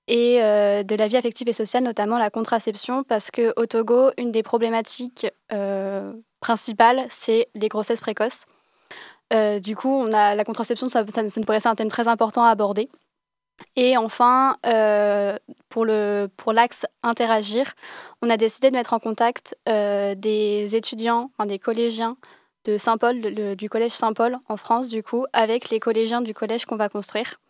[0.08, 4.44] et de la vie affective et sociale, notamment la contraception, parce qu'au Togo, une des
[4.44, 5.26] problématiques
[6.38, 8.46] principales, c'est les grossesses précoces.
[9.32, 12.44] du coup, on a, la contraception, ça, ça, ça nous paraissait un thème très important
[12.44, 12.88] à aborder.
[13.76, 15.36] Et enfin, euh,
[15.68, 16.54] pour l'axe pour
[17.02, 17.74] interagir,
[18.22, 22.16] on a décidé de mettre en contact euh, des étudiants, des collégiens
[22.64, 23.20] de Saint-Paul,
[23.56, 27.40] du collège Saint-Paul en France, du coup, avec les collégiens du collège qu'on va construire,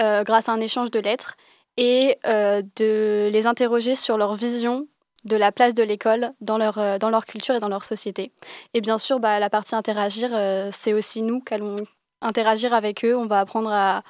[0.00, 1.36] euh, grâce à un échange de lettres,
[1.76, 4.88] et de les interroger sur leur vision
[5.24, 8.32] de la place de l'école dans leur, dans leur culture et dans leur société.
[8.74, 10.30] Et bien sûr, bah, la partie interagir,
[10.72, 11.76] c'est aussi nous qui allons
[12.20, 13.16] interagir avec eux.
[13.16, 14.02] On va apprendre à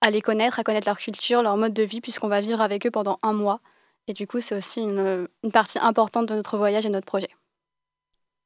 [0.00, 2.86] à les connaître, à connaître leur culture, leur mode de vie, puisqu'on va vivre avec
[2.86, 3.60] eux pendant un mois.
[4.06, 7.28] Et du coup, c'est aussi une, partie importante de notre voyage et de notre projet.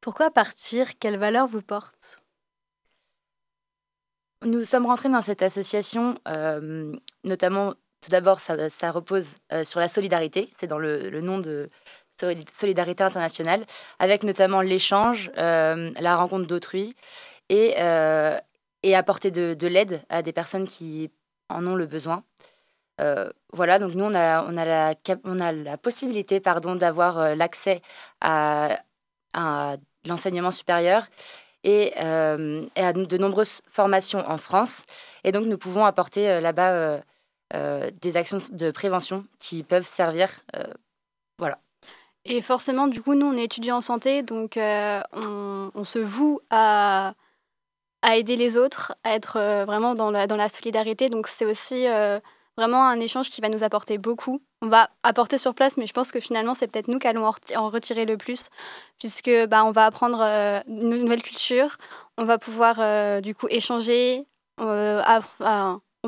[0.01, 0.99] Pourquoi partir?
[0.99, 2.21] Quelle valeur vous porte?
[4.45, 9.87] Nous sommes rentrés dans cette association, euh, notamment, tout d'abord, ça, repose euh, sur la
[9.87, 10.51] solidarité.
[10.57, 11.71] C'est dans le, nom de
[12.53, 13.67] Solidarité internationale,
[13.99, 16.95] avec notamment l'échange, euh, la rencontre d'autrui
[17.49, 17.75] et,
[18.83, 21.11] et apporter de, de l'aide à des personnes qui
[21.55, 22.25] en ont le besoin.
[23.01, 27.19] Euh, voilà, donc nous, on a, on a, la, on a la possibilité pardon, d'avoir
[27.19, 27.83] euh, l'accès
[28.21, 28.79] à,
[29.33, 31.07] à l'enseignement supérieur
[31.65, 34.85] et, euh, et, à de nombreuses formations en France.
[35.25, 37.01] Et donc, nous pouvons apporter là-bas
[38.01, 40.41] des actions de prévention qui peuvent servir.
[41.39, 41.59] voilà.
[42.25, 46.41] Et forcément, du coup, nous, on est étudiants en santé, donc on, on, se voue
[46.51, 47.15] à
[48.03, 51.09] à aider les autres, à être euh, vraiment dans la, dans la solidarité.
[51.09, 52.19] Donc c'est aussi euh,
[52.57, 54.43] vraiment un échange qui va nous apporter beaucoup.
[54.61, 57.25] On va apporter sur place, mais je pense que finalement c'est peut-être nous qui allons
[57.25, 58.49] en retirer le plus,
[58.99, 61.77] puisque bah, on va apprendre euh, une nouvelle culture,
[62.19, 64.27] on va pouvoir du coup échanger,
[64.59, 65.03] on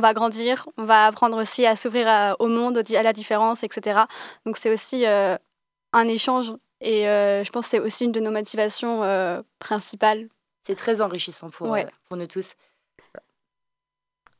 [0.01, 4.03] va grandir, on va apprendre aussi à s'ouvrir au monde, à la différence, etc.
[4.47, 9.43] Donc c'est aussi un échange et je pense que c'est aussi une de nos motivations
[9.59, 10.29] principales
[10.65, 12.55] c'est très enrichissant pour, euh, pour nous tous.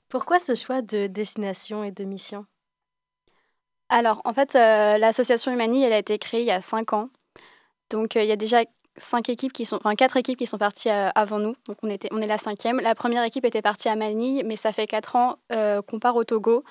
[0.09, 2.47] Pourquoi ce choix de destination et de mission?
[3.91, 7.11] Alors, en fait, euh, l'association Humani, elle a été créée il y a cinq ans.
[7.91, 8.63] Donc, euh, il y a déjà
[8.97, 11.57] cinq équipes qui sont, enfin quatre équipes qui sont parties avant nous.
[11.67, 12.81] Donc, on, était, on est la cinquième.
[12.81, 16.25] La première équipe était partie à Manille, mais ça fait quatre ans qu'on part au
[16.25, 16.65] Togo.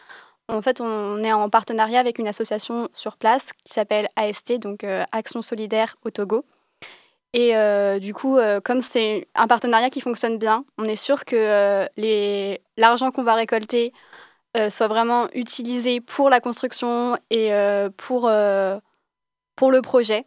[0.47, 4.85] En fait, on est en partenariat avec une association sur place qui s'appelle AST, donc
[5.11, 6.45] Action Solidaire au Togo.
[7.33, 11.25] Et euh, du coup, euh, comme c'est un partenariat qui fonctionne bien, on est sûr
[11.25, 13.91] que euh, l'argent qu'on va récolter
[14.69, 17.49] soit vraiment utilisé pour la construction et
[17.97, 18.31] pour,
[19.55, 20.25] pour le projet.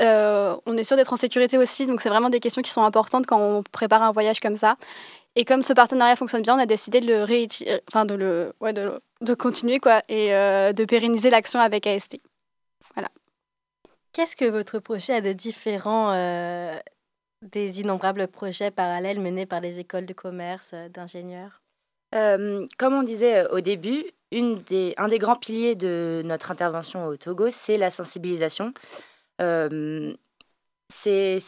[0.00, 3.26] on est sûr d'être en sécurité aussi, donc c'est vraiment des questions qui sont importantes
[3.26, 4.74] quand on prépare un voyage comme ça.
[5.36, 8.72] Et comme ce partenariat fonctionne bien, on a décidé de le, enfin de le, ouais,
[8.72, 12.18] de, de continuer quoi, et de pérenniser l'action avec AST.
[14.12, 16.76] Qu'est-ce que votre projet a de différent euh,
[17.42, 21.62] des innombrables projets parallèles menés par les écoles de commerce, euh, d'ingénieurs?
[22.14, 27.50] Euh, Comme on disait au début, un des grands piliers de notre intervention au Togo,
[27.50, 28.74] c'est la sensibilisation.
[30.88, 31.38] c'est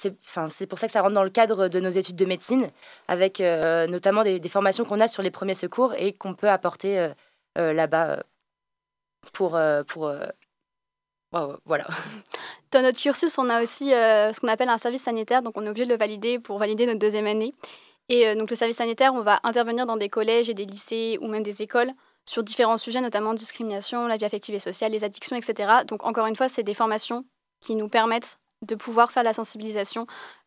[0.68, 2.70] pour ça que ça rentre dans le cadre de nos études de médecine,
[3.08, 7.10] avec notamment des, des formations qu'on a sur les premiers secours et qu'on peut apporter
[7.56, 8.22] là-bas
[9.32, 9.58] pour...
[9.88, 10.12] pour
[11.64, 11.86] voilà.
[12.72, 15.68] Dans notre cursus, on a aussi ce qu'on appelle un service sanitaire, donc on est
[15.68, 17.52] obligé de le valider pour valider notre deuxième année.
[18.08, 21.28] Et donc le service sanitaire, on va intervenir dans des collèges et des lycées ou
[21.28, 21.92] même des écoles
[22.24, 25.70] sur différents sujets, notamment discrimination, la vie affective et sociale, les addictions, etc.
[25.86, 27.24] Donc encore une fois, c'est des formations
[27.60, 30.06] qui nous permettent de pouvoir faire la sensibilisation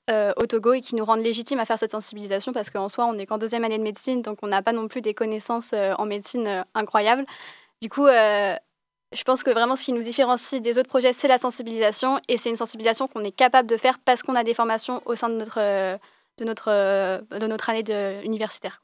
[0.10, 3.06] euh, au Togo et qui nous rendent légitimes à faire cette sensibilisation parce qu'en soi,
[3.06, 5.74] on n'est qu'en deuxième année de médecine, donc on n'a pas non plus des connaissances
[5.74, 7.26] euh, en médecine euh, incroyables.
[7.82, 8.08] Du coup,
[9.14, 12.38] je pense que vraiment ce qui nous différencie des autres projets, c'est la sensibilisation et
[12.38, 15.30] c'est une sensibilisation qu'on est capable de faire parce qu'on a des formations au sein
[15.30, 15.60] de notre,
[16.38, 16.70] de notre,
[17.22, 18.82] de notre année de, universitaire.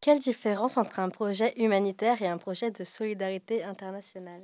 [0.00, 4.42] Quelle différence entre un projet humanitaire et un projet de solidarité internationale?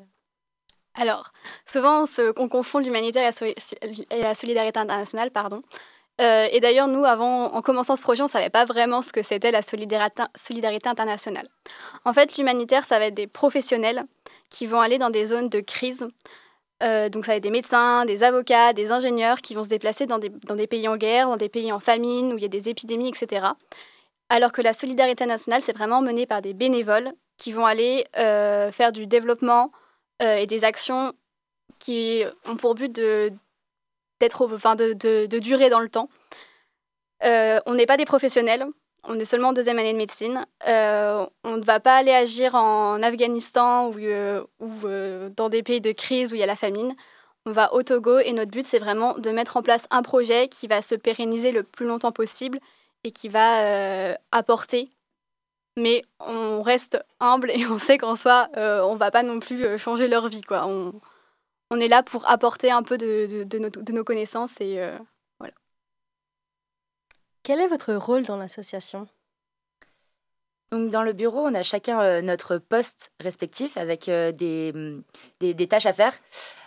[0.94, 1.32] Alors,
[1.66, 2.04] souvent,
[2.36, 3.30] on, confond l'humanitaire
[4.10, 5.62] et la solidarité internationale, pardon.
[6.20, 9.12] Euh, et d'ailleurs, nous, avant, en commençant ce projet, on ne savait pas vraiment ce
[9.12, 10.22] que c'était la solidarité,
[10.88, 11.48] internationale.
[12.04, 14.04] En fait, l'humanitaire, ça va être des professionnels
[14.50, 16.06] qui vont aller dans des zones de crise.
[16.82, 20.06] Euh, donc, ça va être des médecins, des avocats, des ingénieurs qui vont se déplacer
[20.06, 22.68] dans des, pays en guerre, dans des pays en famine, où il y a des
[22.68, 23.46] épidémies, etc.
[24.28, 28.70] Alors que la solidarité nationale, c'est vraiment mené par des bénévoles qui vont aller euh,
[28.70, 29.72] faire du développement
[30.22, 31.14] et des actions
[31.78, 33.32] qui ont pour but de,
[34.20, 36.08] d'être, enfin de, de, durer dans le temps.
[37.24, 38.64] Euh, on n'est pas des professionnels,
[39.04, 40.46] on est seulement en deuxième année de médecine.
[40.66, 43.96] on ne va pas aller agir en Afghanistan ou,
[44.60, 44.88] ou
[45.36, 46.94] dans des pays de crise où il y a la famine.
[47.46, 50.48] On va au Togo et notre but, c'est vraiment de mettre en place un projet
[50.48, 52.60] qui va se pérenniser le plus longtemps possible
[53.04, 54.90] et qui va euh, apporter.
[55.76, 59.64] Mais on reste humble et on sait qu'en soi, euh, on va pas non plus
[59.64, 60.42] euh, changer leur vie.
[60.42, 60.70] Quoi.
[61.70, 64.80] On est là pour apporter un peu de, de, de, nos, de nos, connaissances et
[65.38, 65.54] voilà.
[67.42, 69.06] Quel est votre rôle dans l'association?
[70.72, 75.02] Donc dans le bureau, on a chacun notre poste respectif avec des, mm,
[75.40, 76.14] des, des, tâches à faire.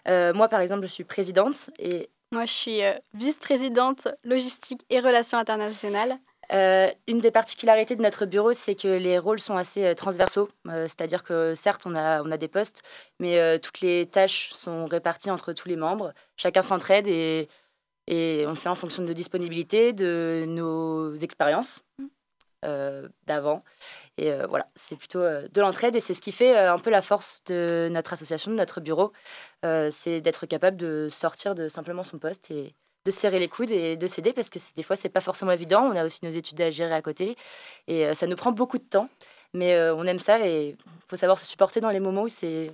[0.08, 5.38] moi, par exemple, je suis présidente et moi, je suis euh, vice-présidente logistique et relations
[5.38, 6.18] internationales.
[6.52, 10.50] Euh, une des particularités de notre bureau, c'est que les rôles sont assez euh, transversaux.
[10.66, 12.84] C'est-à-dire que certes, on a, on a des postes,
[13.20, 16.14] mais toutes les tâches sont réparties entre tous les membres.
[16.38, 17.50] Chacun s'entraide et,
[18.08, 21.82] et on fait en fonction de nos disponibilités, de nos expériences
[23.26, 23.64] d'avant.
[24.18, 27.44] Et voilà, c'est plutôt de l'entraide et c'est ce qui fait un peu la force
[27.46, 29.12] de notre association, de notre bureau.
[29.92, 32.74] c'est d'être capable de sortir de simplement son poste et
[33.06, 35.84] de serrer les coudes et de s'aider parce que des fois, c'est pas forcément évident.
[35.84, 37.36] On a aussi nos études à gérer à côté
[37.88, 39.10] et ça nous prend beaucoup de temps.
[39.54, 40.76] Mais on aime ça et
[41.08, 42.72] faut savoir se supporter dans les moments où c'est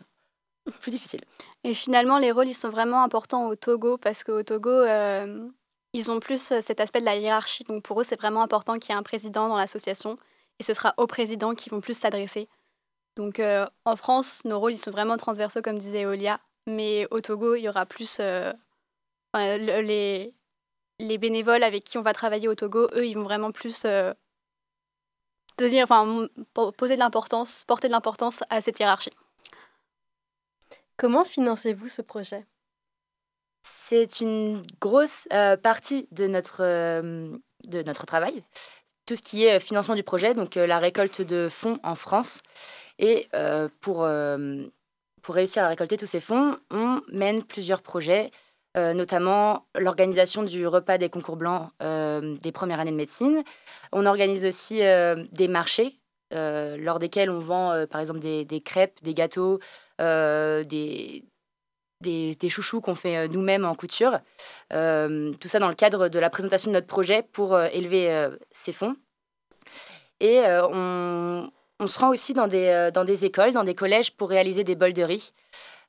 [0.82, 1.22] plus difficile.
[1.64, 4.86] Et finalement, les rôles, ils sont vraiment importants au Togo parce qu'au Togo,
[5.94, 7.64] ils ont plus cet aspect de la hiérarchie.
[7.64, 10.18] Donc pour eux, c'est vraiment important qu'il y ait un président dans l'association
[10.60, 12.48] et ce sera aux présidents qui vont plus s'adresser.
[13.16, 17.22] Donc euh, en France, nos rôles ils sont vraiment transversaux comme disait Olia, mais au
[17.22, 18.54] Togo, il y aura plus euh,
[19.36, 20.34] les,
[21.00, 24.14] les bénévoles avec qui on va travailler au Togo, eux, ils vont vraiment plus euh,
[25.62, 26.28] enfin,
[26.78, 29.14] poser de l'importance, porter de l'importance à cette hiérarchie.
[30.98, 32.46] Comment financez-vous ce projet?
[33.62, 35.28] C'est une grosse
[35.64, 38.44] partie de notre, de notre travail
[39.10, 41.96] tout ce qui est euh, financement du projet, donc euh, la récolte de fonds en
[41.96, 42.42] France.
[43.00, 44.08] Et euh, pour,
[45.22, 48.30] pour réussir à récolter tous ces fonds, on mène plusieurs projets,
[48.76, 53.44] notamment l'organisation du repas des concours blancs des premières années de médecine.
[53.92, 56.00] On organise aussi des marchés
[56.32, 59.60] lors desquels on vend par exemple des, crêpes, des gâteaux,
[60.00, 61.26] des,
[62.02, 64.20] des, chouchous qu'on fait nous-mêmes en couture.
[64.70, 68.96] tout ça dans le cadre de la présentation de notre projet pour élever ces fonds.
[70.20, 70.68] Et euh,
[71.80, 74.64] on, se rend aussi dans des, euh, dans des écoles, dans des collèges pour réaliser
[74.64, 75.34] des bols de riz.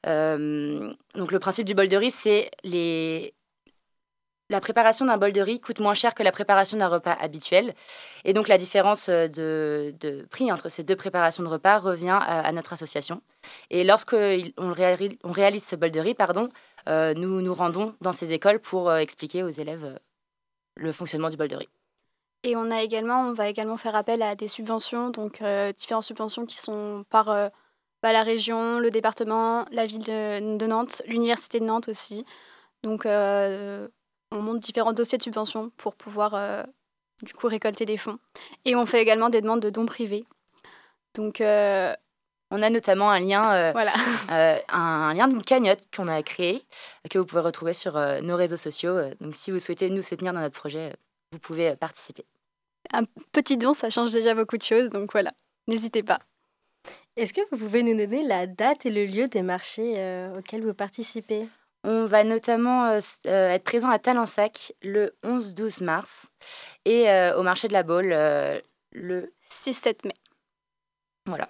[0.07, 3.35] Euh, donc le principe du bol de riz, c'est les...
[4.49, 7.75] la préparation d'un bol de riz coûte moins cher que la préparation d'un repas habituel.
[8.25, 12.51] Et donc la différence de, de, prix entre ces deux préparations de repas revient à,
[12.53, 13.23] notre association.
[13.71, 14.17] Et lorsque
[14.57, 16.49] on réalise, ce bol de riz, pardon,
[16.87, 19.99] nous nous rendons dans ces écoles pour expliquer aux élèves
[20.77, 21.69] le fonctionnement du bol de riz.
[22.43, 26.05] Et on a également, on va également faire appel à des subventions, donc euh, différentes
[26.05, 27.49] subventions qui sont par euh,
[28.03, 32.25] bah, la région, le département, la ville de, Nantes, l'université de Nantes aussi.
[32.83, 33.89] Donc euh,
[34.33, 36.67] on monte différents dossiers de subventions pour pouvoir
[37.23, 38.19] du coup récolter des fonds.
[38.65, 40.25] Et on fait également des demandes de dons privés.
[41.15, 43.93] Donc on a notamment un lien, voilà.
[44.69, 46.65] un, lien d'une cagnotte qu'on a créé,
[47.11, 48.97] que vous pouvez retrouver sur nos réseaux sociaux.
[49.21, 50.95] Donc si vous souhaitez nous soutenir dans notre projet,
[51.33, 52.25] vous pouvez participer.
[52.93, 55.33] Un petit don, ça change déjà beaucoup de choses, donc voilà,
[55.69, 56.19] n'hésitez pas.
[57.21, 60.65] Est-ce que vous pouvez nous donner la date et le lieu des marchés euh, auxquels
[60.65, 61.47] vous participez?
[61.85, 66.29] On va notamment euh, euh, être présent à Talensac le 11-12 mars
[66.87, 68.59] et euh, au marché de la Baule euh,
[68.93, 70.15] le 6-7 mai.
[71.27, 71.45] Voilà.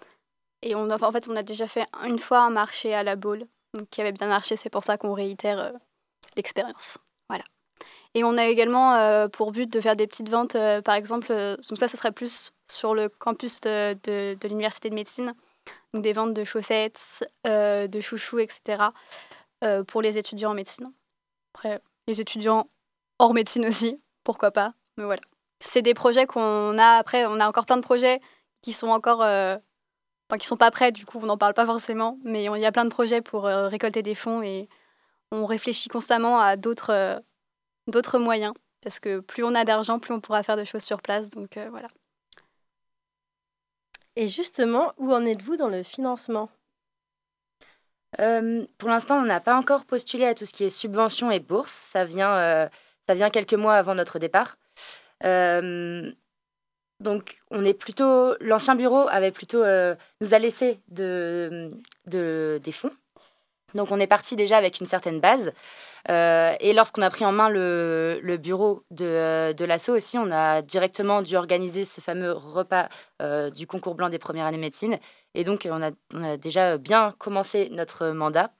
[0.62, 3.14] Et on a, en fait, on a déjà fait une fois un marché à la
[3.14, 4.56] Baule, donc qui avait bien marché.
[4.56, 5.70] C'est pour ça qu'on réitère euh,
[6.36, 6.98] l'expérience.
[7.28, 7.44] Voilà.
[8.14, 11.28] Et on a également euh, pour but de faire des petites ventes, euh, par exemple,
[11.30, 15.32] euh, donc ça, ce serait plus sur le campus de, de- de l'université de médecine,
[15.92, 18.82] donc des ventes de chaussettes, euh, de chouchous, etc.,
[19.64, 20.92] euh, pour les étudiants en médecine.
[21.54, 22.68] Après, les étudiants
[23.18, 25.22] hors médecine aussi, pourquoi pas, mais voilà.
[25.60, 28.20] C'est des projets qu'on a, après, on a encore plein de projets
[28.62, 29.56] qui sont encore, euh,
[30.38, 32.72] qui sont pas prêts, du coup, on n'en parle pas forcément, mais il y a
[32.72, 34.68] plein de projets pour récolter des fonds et
[35.32, 37.20] on réfléchit constamment à d'autres
[37.88, 41.02] d'autres moyens, parce que plus on a d'argent, plus on pourra faire de choses sur
[41.02, 41.88] place, donc voilà.
[44.16, 46.48] Et justement, où en êtes-vous dans le financement?
[48.20, 51.40] Euh, pour l'instant, on n'a pas encore postulé à tout ce qui est subvention et
[51.40, 51.72] bourse.
[51.72, 52.68] Ça vient, euh,
[53.08, 54.56] ça vient quelques mois avant notre départ.
[55.24, 56.10] Euh,
[57.00, 58.34] donc, on est plutôt.
[58.40, 61.70] L'ancien bureau avait plutôt nous a laissé de,
[62.06, 62.92] de- des fonds.
[63.74, 65.52] Donc, on est parti déjà avec une certaine base.
[66.08, 70.62] Euh, et lorsqu'on a pris en main le, bureau de, de l'ASSO aussi, on a
[70.62, 72.88] directement dû organiser ce fameux repas
[73.20, 74.98] euh, du concours blanc des premières années de médecine.
[75.34, 78.50] Et donc, on a, déjà bien commencé notre mandat.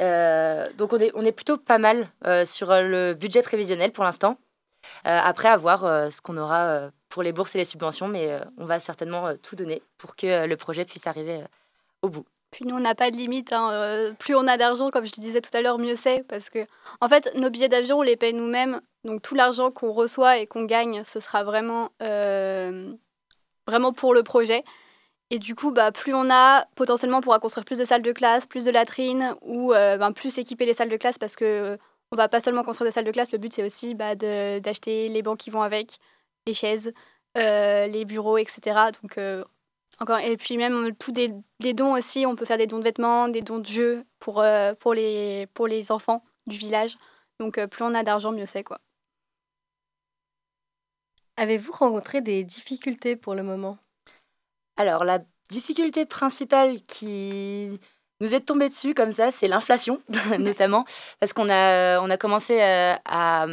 [0.00, 4.04] Euh, donc, on est, on est plutôt pas mal euh, sur le budget prévisionnel pour
[4.04, 4.38] l'instant.
[5.06, 8.08] Euh, après, à voir euh, ce qu'on aura euh, pour les bourses et les subventions,
[8.08, 11.42] mais euh, on va certainement euh, tout donner pour que euh, le projet puisse arriver
[11.42, 11.46] euh,
[12.02, 12.26] au bout.
[12.52, 13.52] Puis nous, on n'a pas de limite.
[13.52, 16.24] hein, euh, plus on a d'argent, comme je disais tout à l'heure, mieux c'est.
[16.28, 16.60] Parce que,
[17.00, 18.80] en fait, nos billets d'avion, on les paye nous-mêmes.
[19.04, 22.92] Donc tout l'argent qu'on reçoit et qu'on gagne, ce sera vraiment, euh,
[23.66, 24.64] vraiment pour le projet.
[25.30, 28.12] Et du coup, bah, plus on a, potentiellement, on pourra construire plus de salles de
[28.12, 31.78] classe, plus de latrines, ou euh, ben, plus équiper les salles de classe parce que
[32.12, 35.08] on va pas seulement construire des salles de classe, le but c'est aussi bah, d'acheter
[35.08, 35.98] les bancs qui vont avec,
[36.46, 36.92] les chaises,
[37.34, 38.90] les bureaux, etc.
[39.02, 39.18] Donc
[40.02, 42.84] encore, et puis même tous des, des dons aussi, on peut faire des dons de
[42.84, 46.98] vêtements, des dons de jeux pour, euh, pour, les, pour les enfants du village.
[47.38, 48.78] Donc euh, plus on a d'argent, mieux c'est quoi.
[51.36, 53.78] Avez-vous rencontré des difficultés pour le moment?
[54.76, 57.80] Alors, la difficulté principale qui
[58.20, 60.02] nous est tombée dessus comme ça, c'est l'inflation,
[60.38, 60.84] notamment,
[61.20, 63.46] parce qu'on a, on a commencé euh, à,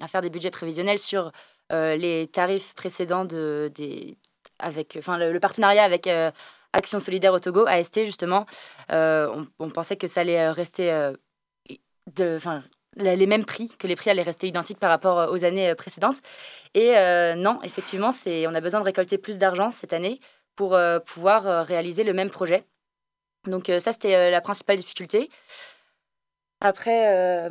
[0.00, 1.32] à faire des budgets prévisionnels sur
[1.72, 4.16] euh, les tarifs précédents de, des,
[4.60, 6.30] avec, enfin, le, partenariat avec euh,
[6.72, 8.46] Action Solidaire au Togo, AST justement.
[8.92, 11.12] Euh, on, pensait que ça allait euh, rester euh,
[12.96, 16.20] les mêmes prix, que les prix allaient rester identiques par rapport aux années précédentes.
[16.74, 16.92] Et
[17.36, 20.20] non, effectivement, on a besoin de récolter plus d'argent cette année
[20.56, 22.64] pour pouvoir réaliser le même projet.
[23.46, 25.30] Donc ça, c'était la principale difficulté.
[26.60, 27.48] Après,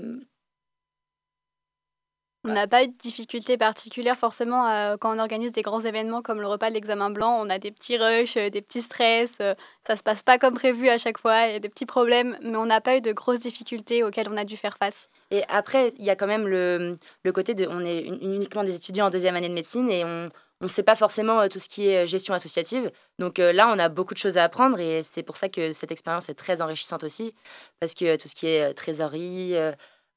[2.45, 6.21] On n'a pas eu de difficulté particulière forcément euh, quand on organise des grands événements
[6.21, 7.37] comme le repas de l'examen blanc.
[7.45, 9.35] On a des petits rushs, euh, des petits stress.
[9.41, 9.53] euh,
[9.85, 11.47] ça se passe pas comme prévu à chaque fois.
[11.47, 14.29] Il y a des petits problèmes, mais on n'a pas eu de grosses difficultés auxquelles
[14.29, 15.09] on a dû faire face.
[15.31, 17.67] Et après, il y a quand même le, le côté de.
[17.69, 20.29] On est un- uniquement des étudiants en deuxième année de médecine et on
[20.61, 22.89] ne sait pas forcément euh, tout ce qui est gestion associative.
[23.19, 25.91] Donc là, on a beaucoup de choses à apprendre et c'est pour ça que cette
[25.91, 27.33] expérience est très enrichissante aussi.
[27.81, 29.55] Parce que tout ce qui est trésorerie,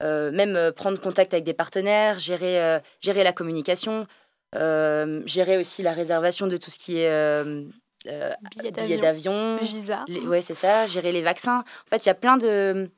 [0.03, 4.07] même euh, prendre contact avec des partenaires, gérer, euh, gérer la communication,
[4.55, 7.09] euh, gérer aussi la réservation de tout ce qui est.
[7.11, 7.65] euh,
[8.09, 10.05] euh, Billets d'avion, visa.
[10.09, 11.61] les- ouais, c'est ça, gérer les vaccins.
[11.87, 12.91] En fait, il y a plein de,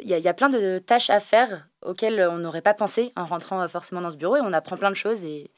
[0.00, 2.74] il y, a- il y a plein de tâches à faire auxquelles on n'aurait pas
[2.74, 5.50] pensé en rentrant euh, forcément dans ce bureau et on apprend plein de choses et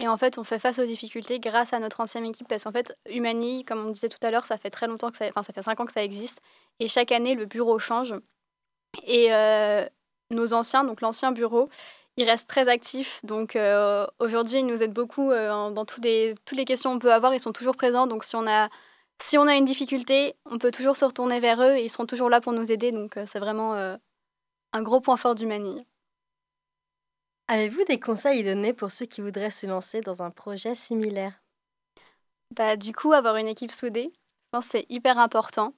[0.00, 2.72] Et en fait, on fait face aux difficultés grâce à notre ancienne équipe parce qu'en
[2.72, 5.42] fait, Humani, comme on disait tout à l'heure, ça fait très longtemps que ça, enfin,
[5.44, 6.40] ça fait cinq ans que ça existe.
[6.80, 8.14] Et chaque année, le bureau change.
[9.06, 9.86] Et euh,
[10.30, 11.68] nos anciens, donc l'ancien bureau,
[12.16, 13.20] il reste très actif.
[13.24, 16.98] Donc euh, aujourd'hui, ils nous aident beaucoup euh, dans tous les, toutes les questions qu'on
[16.98, 17.34] peut avoir.
[17.34, 18.06] Ils sont toujours présents.
[18.06, 18.68] Donc si on a,
[19.20, 22.06] si on a une difficulté, on peut toujours se retourner vers eux et ils seront
[22.06, 22.92] toujours là pour nous aider.
[22.92, 23.74] Donc euh, c'est vraiment
[24.72, 25.86] un gros point fort d'Humani.
[27.48, 31.42] Avez-vous des conseils à donner pour ceux qui voudraient se lancer dans un projet similaire?
[32.56, 35.74] Bah, du coup, avoir une équipe soudée, je pense c'est hyper important.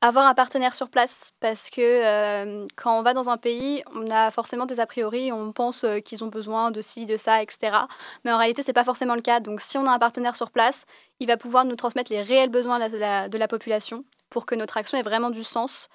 [0.00, 4.08] Avoir un partenaire sur place, parce que euh, quand on va dans un pays, on
[4.12, 7.42] a forcément des a priori, on pense euh, qu'ils ont besoin de ci, de ça,
[7.42, 7.76] etc.
[8.24, 9.40] Mais en réalité, c'est pas forcément le cas.
[9.40, 10.84] Donc, si on a un partenaire sur place,
[11.18, 14.96] il va pouvoir nous transmettre les réels besoins de la, population pour que notre action
[14.98, 15.88] ait vraiment du sens.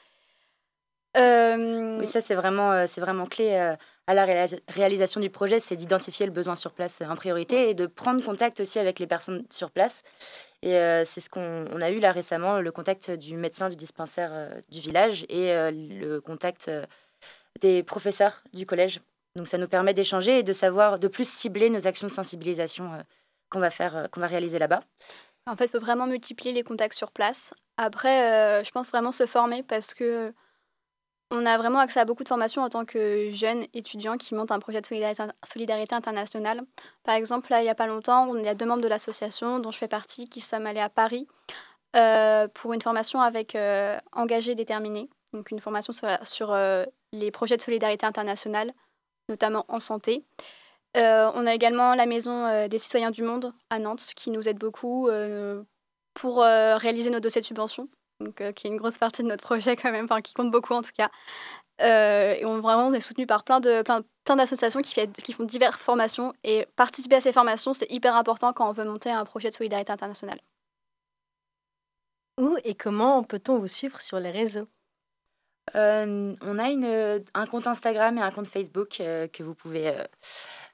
[1.15, 3.75] Euh, oui, ça c'est vraiment, c'est vraiment clé.
[4.09, 7.73] Euh, à la réalisation du projet, c'est d'identifier le besoin sur place en priorité et
[7.73, 10.03] de prendre contact aussi avec les personnes sur place.
[10.61, 14.79] Et c'est ce qu'on a eu là récemment, le contact du médecin du dispensaire du
[14.79, 16.71] village et le contact
[17.59, 19.01] des professeurs du collège.
[19.35, 22.91] Donc ça nous permet d'échanger et de savoir, de plus cibler nos actions de sensibilisation
[23.49, 24.83] qu'on va faire, qu'on va réaliser là-bas.
[25.47, 27.53] En fait, il faut vraiment multiplier les contacts sur place.
[27.75, 30.33] Après, je pense vraiment se former parce que
[31.33, 34.51] on a vraiment accès à beaucoup de formations en tant que jeune étudiant qui monte
[34.51, 36.61] un projet de solidarité, internationale.
[37.03, 39.71] Par exemple, il n'y a pas longtemps, il y a deux membres de l'association dont
[39.71, 41.27] je fais partie qui sommes allés à Paris
[41.95, 45.91] euh, pour une formation avec euh, Engagé Déterminé, donc une formation
[46.23, 48.71] sur, euh, les projets de solidarité internationale,
[49.27, 50.23] notamment en santé.
[50.95, 55.09] on a également la Maison des citoyens du monde à Nantes qui nous aide beaucoup
[56.13, 57.87] pour réaliser nos dossiers de subvention
[58.19, 60.51] donc, euh, qui est une grosse partie de notre projet quand même, enfin qui compte
[60.51, 61.09] beaucoup en tout cas.
[61.81, 65.11] Euh, et on, vraiment, on est soutenu par plein, de, plein, plein d'associations qui, fait,
[65.21, 66.33] qui font diverses formations.
[66.43, 69.55] Et participer à ces formations, c'est hyper important quand on veut monter un projet de
[69.55, 70.39] solidarité internationale.
[72.39, 74.67] Où et comment peut-on vous suivre sur les réseaux?
[75.75, 79.95] Euh, On a une, un compte Instagram et un compte Facebook que, vous pouvez,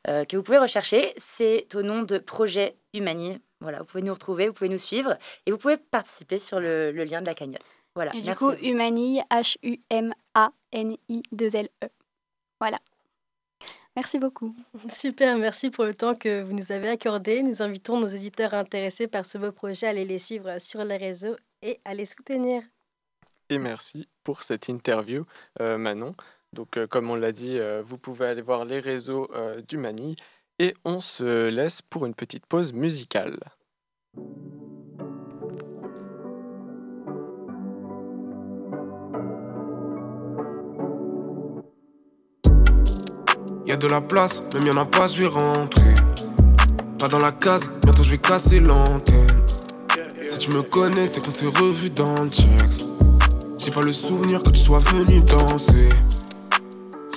[0.05, 1.13] que vous pouvez rechercher.
[1.17, 3.41] C'est au nom de Projet Humani.
[3.61, 6.91] Voilà, vous pouvez nous retrouver, vous pouvez nous suivre et vous pouvez participer sur le,
[6.91, 7.77] lien de la cagnotte.
[7.95, 8.13] Voilà.
[8.15, 11.87] Et du coup, Humani, H-U-M-A-N-I-2-L-E.
[12.59, 12.79] Voilà.
[13.95, 14.55] Merci beaucoup.
[14.89, 17.43] Super, merci pour le temps que vous nous avez accordé.
[17.43, 20.95] Nous invitons nos auditeurs intéressés par ce beau projet à aller les suivre sur les
[20.95, 22.63] réseaux et à les soutenir.
[23.49, 25.25] Et merci pour cette interview,
[25.59, 26.15] euh, Manon.
[26.53, 29.29] Donc, euh, comme on l'a dit, euh, vous pouvez aller voir les réseaux
[29.67, 30.15] d'Humani
[30.59, 33.39] et on se laisse pour une petite pause musicale.
[43.65, 45.93] Y de la place, même y en a pas, je vais rentrer.
[46.97, 49.45] Pas dans la case, bientôt je vais casser l'antenne.
[50.27, 52.29] Si tu me connais, c'est qu'on s'est revu dans le.
[53.57, 55.87] J'ai pas le souvenir que tu sois venu danser.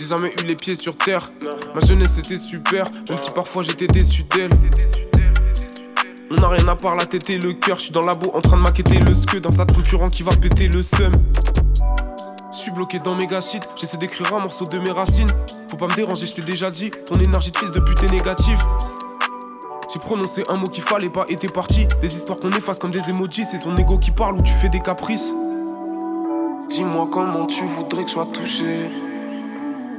[0.03, 1.31] J'ai jamais eu les pieds sur terre.
[1.77, 4.51] Ma jeunesse était super, même si parfois j'étais déçu d'elle.
[6.29, 7.77] On n'a rien à part la tête et le cœur.
[7.77, 10.25] Je suis dans la boue en train de maqueter le ske dans ta concurrent qui
[10.25, 11.13] va péter le seum.
[12.51, 15.31] Suis bloqué dans mes shit, j'essaie d'écrire un morceau de mes racines.
[15.71, 18.11] Faut pas me déranger, je t'ai déjà dit, ton énergie de fils de pute est
[18.11, 18.61] négative.
[19.93, 21.87] J'ai prononcé un mot qu'il fallait pas et t'es parti.
[22.01, 24.69] Des histoires qu'on efface comme des emojis, c'est ton ego qui parle ou tu fais
[24.69, 25.33] des caprices.
[26.69, 28.91] Dis-moi comment tu voudrais que je sois touché.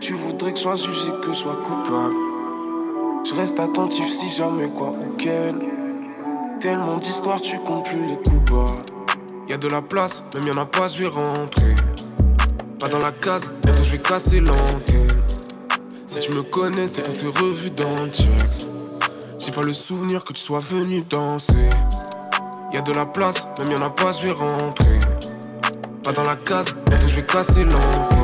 [0.04, 2.14] Tu voudrais que je sois jugé, que je sois coupable.
[3.24, 5.56] Je reste attentif si jamais quoi ou quel.
[6.60, 8.66] Tellement d'histoires, tu comptes plus les coups bas.
[9.47, 11.76] Y'a de la place, même y'en a pas, je vais rentrer.
[12.82, 15.24] Pas dans la case, bientôt je vais casser l'antenne.
[16.06, 18.68] Si tu me connais, c'est qu'on s'est revu dans le checks.
[19.39, 21.70] J'ai pas le souvenir que tu sois venu danser.
[22.74, 24.99] Y'a de la place, même y'en a pas, je vais rentrer.
[26.04, 28.22] Pas dans la case, bientôt je vais casser l'antenne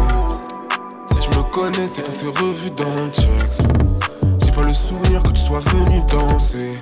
[1.51, 3.67] connais, c'est s'est revu dans le checks.
[4.43, 6.77] J'ai pas le souvenir que tu sois venu danser.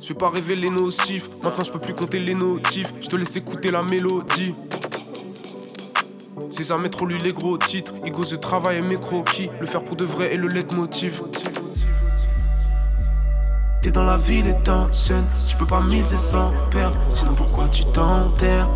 [0.00, 2.92] Je vais pas révéler nos chiffres, maintenant je peux plus compter les notifs.
[3.00, 4.54] Je te laisse écouter la mélodie.
[6.56, 7.92] J'ai jamais trop lu les gros titres.
[8.04, 9.50] Ego, je travaille et mes croquis.
[9.60, 11.22] Le faire pour de vrai et le leitmotiv.
[13.82, 14.56] T'es dans la ville et
[14.92, 16.96] scène, tu peux pas miser sans perdre.
[17.08, 18.68] Sinon pourquoi tu t'enterres?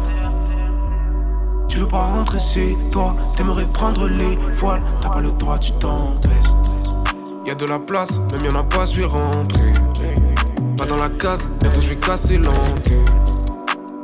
[1.74, 5.72] Tu veux pas rentrer chez toi, t'aimerais prendre les voiles, t'as pas le droit, tu
[5.72, 6.52] t'empêches.
[7.46, 9.72] Y'a de la place, même y'en a pas, je vais rentrer.
[10.76, 13.04] Pas dans la case, bientôt je vais casser l'antenne.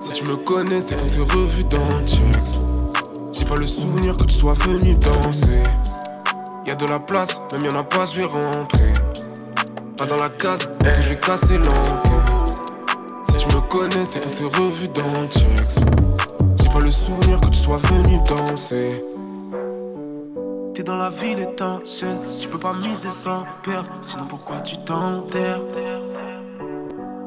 [0.00, 2.60] Si tu me connais, c'est qu'on s'est revu dans checks.
[3.32, 5.62] J'ai pas le souvenir que tu sois venu danser.
[6.66, 8.92] Y'a de la place, même y'en a pas, je vais rentrer.
[9.96, 12.10] Pas dans la case, bientôt je vais casser l'antenne.
[13.30, 16.09] Si tu me connais, c'est qu'on s'est revu dans checks
[16.72, 19.02] pas le souvenir que tu sois venu danser.
[20.74, 21.48] T'es dans la ville
[21.84, 25.62] scène tu peux pas miser sans perdre, sinon pourquoi tu t'enterres?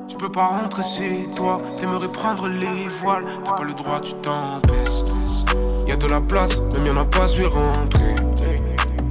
[0.08, 4.14] Tu peux pas rentrer chez toi, t'aimerais prendre les voiles, t'as pas le droit, tu
[4.16, 5.04] t'empêches.
[5.88, 8.16] Y'a de la place, même y'en a pas, je vais rentrer.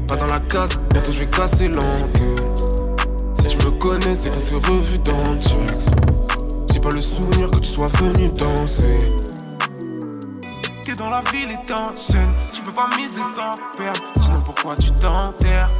[0.09, 2.55] Pas dans la case, bientôt je vais casser l'antenne.
[3.35, 5.95] Si tu me connais, c'est qu'on revu dans le.
[6.72, 9.32] J'ai pas le souvenir que tu sois venu danser dans
[11.13, 12.33] la ville est en scène.
[12.55, 15.71] Tu peux pas miser sans perdre, sinon pourquoi tu t'enterres?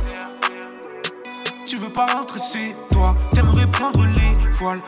[1.67, 4.83] Tu veux pas rentrer chez toi, t'aimerais prendre les voiles.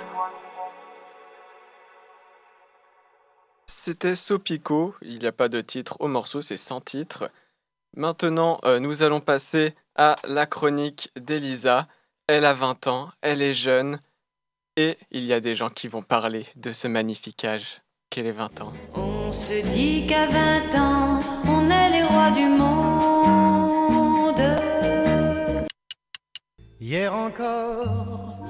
[3.67, 7.31] C'était Sopico, il n'y a pas de titre au morceau, c'est sans titre.
[7.97, 11.89] Maintenant, euh, nous allons passer à la chronique d'Elisa.
[12.27, 13.99] Elle a 20 ans, elle est jeune
[14.77, 17.81] et il y a des gens qui vont parler de ce magnifique âge
[18.11, 18.73] qu'est les 20 ans.
[19.27, 22.75] On se dit qu'à 20 ans, on est les rois du monde.
[26.79, 28.47] Hier encore,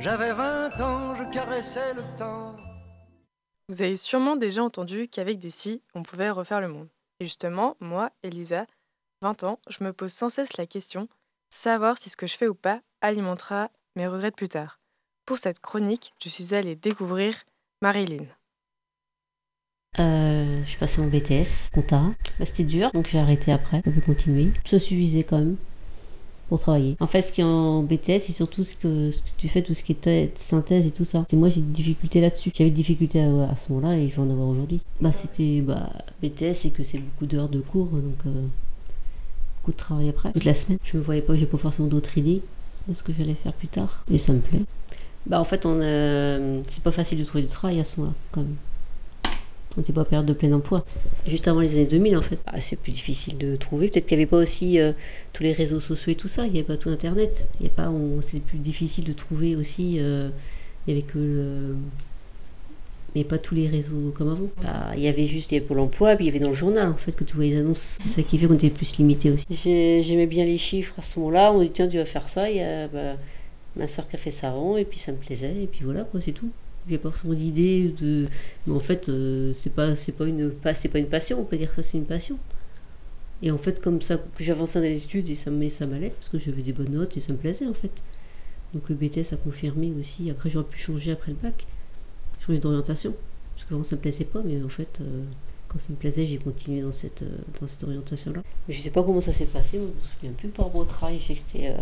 [0.00, 2.56] j'avais 20 ans, je caressais le temps.
[3.68, 6.88] Vous avez sûrement déjà entendu qu'avec des si, on pouvait refaire le monde.
[7.20, 8.66] Et justement, moi, Elisa,
[9.22, 11.08] 20 ans, je me pose sans cesse la question,
[11.50, 14.80] savoir si ce que je fais ou pas alimentera mes regrets de plus tard.
[15.24, 17.44] Pour cette chronique, je suis allée découvrir
[17.80, 18.26] Marilyn.
[19.98, 22.02] Euh, je suis passée en BTS, compta.
[22.38, 23.82] Bah, C'était dur, donc j'ai arrêté après.
[23.86, 24.52] On peut continuer.
[24.64, 25.56] Ça suffisait quand même
[26.48, 26.96] pour travailler.
[27.00, 29.82] En fait, ce qui est en BTS, c'est surtout ce que, tu fais, tout ce
[29.82, 31.24] qui est synthèse et tout ça.
[31.32, 32.52] Et moi, j'ai des difficultés là-dessus.
[32.54, 34.80] J'avais des difficultés à, ce moment-là et je vais en avoir aujourd'hui.
[35.00, 35.90] Bah, c'était bah,
[36.22, 38.46] BTS, c'est que c'est beaucoup d'heures de cours, donc euh,
[39.58, 40.32] beaucoup de travail après.
[40.32, 42.42] Toute la semaine, je me voyais pas, j'ai pas forcément d'autres idées
[42.86, 44.04] de ce que j'allais faire plus tard.
[44.10, 44.62] Et ça me plaît.
[45.26, 48.16] Bah, en fait, on, euh, c'est pas facile de trouver du travail à ce moment-là,
[48.30, 48.56] quand même.
[49.76, 50.84] On n'était pas en période de plein emploi.
[51.26, 53.88] Juste avant les années 2000, en fait, bah, c'est plus difficile de trouver.
[53.88, 54.92] Peut-être qu'il n'y avait pas aussi euh,
[55.34, 56.46] tous les réseaux sociaux et tout ça.
[56.46, 57.46] Il n'y avait pas tout Internet.
[57.60, 59.96] Il y a pas, on- c'est plus difficile de trouver aussi.
[59.98, 60.30] euh,
[60.86, 61.76] il y avait que le-
[63.14, 64.48] mais pas tous les réseaux comme avant.
[64.62, 66.88] Bah, il y avait juste avait Pôle emploi, puis il y avait dans le journal
[66.88, 67.98] en fait que tu voyais les annonces.
[68.04, 69.46] C'est ça qui fait qu'on était plus limité aussi.
[69.50, 71.50] J'ai- J'aimais bien les chiffres à ce moment-là.
[71.52, 72.50] On dit tiens, tu vas faire ça.
[72.50, 73.16] Il y a bah,
[73.74, 76.04] ma soeur qui a fait ça avant, et puis ça me plaisait, et puis voilà
[76.04, 76.50] quoi, c'est tout.
[76.88, 78.28] J'ai pas forcément d'idée de.
[78.66, 81.44] Mais en fait, euh, c'est pas, c'est pas, une, pas, c'est pas une passion, on
[81.44, 82.38] peut dire que ça c'est une passion.
[83.42, 86.10] Et en fait, comme ça, que j'avançais dans les études et ça, mais ça m'allait,
[86.10, 88.02] parce que j'avais des bonnes notes et ça me plaisait en fait.
[88.74, 90.30] Donc le BTS a confirmé aussi.
[90.30, 91.66] Après, j'aurais pu changer après le bac,
[92.40, 93.14] changer d'orientation.
[93.54, 95.22] Parce qu'avant ça me plaisait pas, mais en fait, euh,
[95.68, 98.42] quand ça me plaisait, j'ai continué dans cette, euh, dans cette orientation-là.
[98.68, 100.84] Mais je sais pas comment ça s'est passé, je me souviens plus par rapport au
[100.84, 101.18] travail.
[101.18, 101.68] Je sais que c'était.
[101.68, 101.76] euh,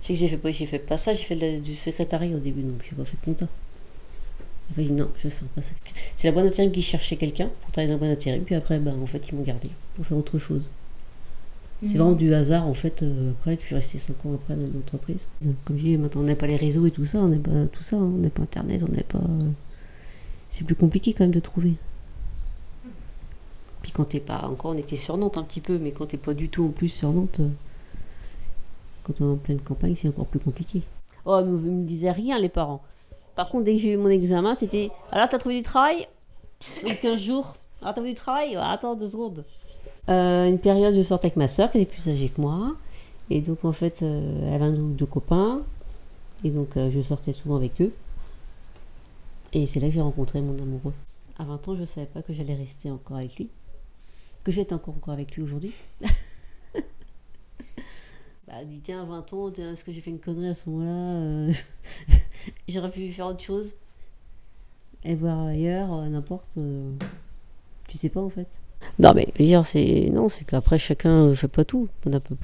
[0.00, 2.62] je sais que j'ai fait, pas- fait pas ça, j'ai fait du secrétariat au début,
[2.62, 3.46] donc j'ai pas fait de.
[4.76, 5.74] Dit non, je faire pas ça.
[6.14, 8.78] C'est la bonne intérim qui cherchait quelqu'un pour travailler dans la bonne intérim, puis après,
[8.78, 10.70] ben, en fait, ils m'ont gardé pour faire autre chose.
[11.82, 11.98] C'est Mhm.
[11.98, 14.66] vraiment du hasard, en fait, euh, après, que je suis restée 5 ans après dans
[14.72, 15.26] l'entreprise.
[15.64, 17.66] Comme je dis, maintenant, on n'a pas les réseaux et tout ça, on n'a pas
[17.66, 19.18] tout ça, hein, on n'a pas Internet, on n'a pas...
[19.18, 19.50] euh,
[20.48, 21.74] C'est plus compliqué quand même de trouver.
[23.82, 24.42] Puis quand t'es pas...
[24.44, 26.68] Encore, on était sur Nantes un petit peu, mais quand t'es pas du tout en
[26.70, 27.48] plus sur Nantes, euh,
[29.02, 30.82] quand on est en pleine campagne, c'est encore plus compliqué.
[31.24, 32.82] Oh, ils me disaient rien, les parents.
[33.34, 36.06] Par contre, dès que j'ai eu mon examen, c'était Alors, t'as trouvé du travail?
[36.84, 37.56] Donc 15 jours.
[37.80, 38.56] Alors, t'as trouvé du travail?
[38.56, 39.44] Attends deux secondes.
[40.08, 42.76] Euh, une période, je sortais avec ma soeur qui était plus âgée que moi.
[43.30, 45.62] Et donc, en fait, euh, elle avait un ou deux copains.
[46.44, 47.92] Et donc, euh, je sortais souvent avec eux.
[49.52, 50.94] Et c'est là que j'ai rencontré mon amoureux.
[51.38, 53.48] À 20 ans, je ne savais pas que j'allais rester encore avec lui.
[54.44, 55.72] Que j'étais encore, encore avec lui aujourd'hui.
[58.46, 60.90] bah, dit, tiens, à 20 ans, est-ce que j'ai fait une connerie à ce moment-là
[60.90, 61.52] Euh,
[62.68, 63.74] J'aurais pu faire autre chose.
[65.04, 66.56] Et voir ailleurs, euh, n'importe.
[66.58, 66.92] euh,
[67.88, 68.60] Tu sais pas, en fait.
[68.98, 70.10] Non, mais dire, c'est.
[70.12, 71.88] Non, c'est qu'après, chacun fait pas tout.
[72.06, 72.34] On n'a pas-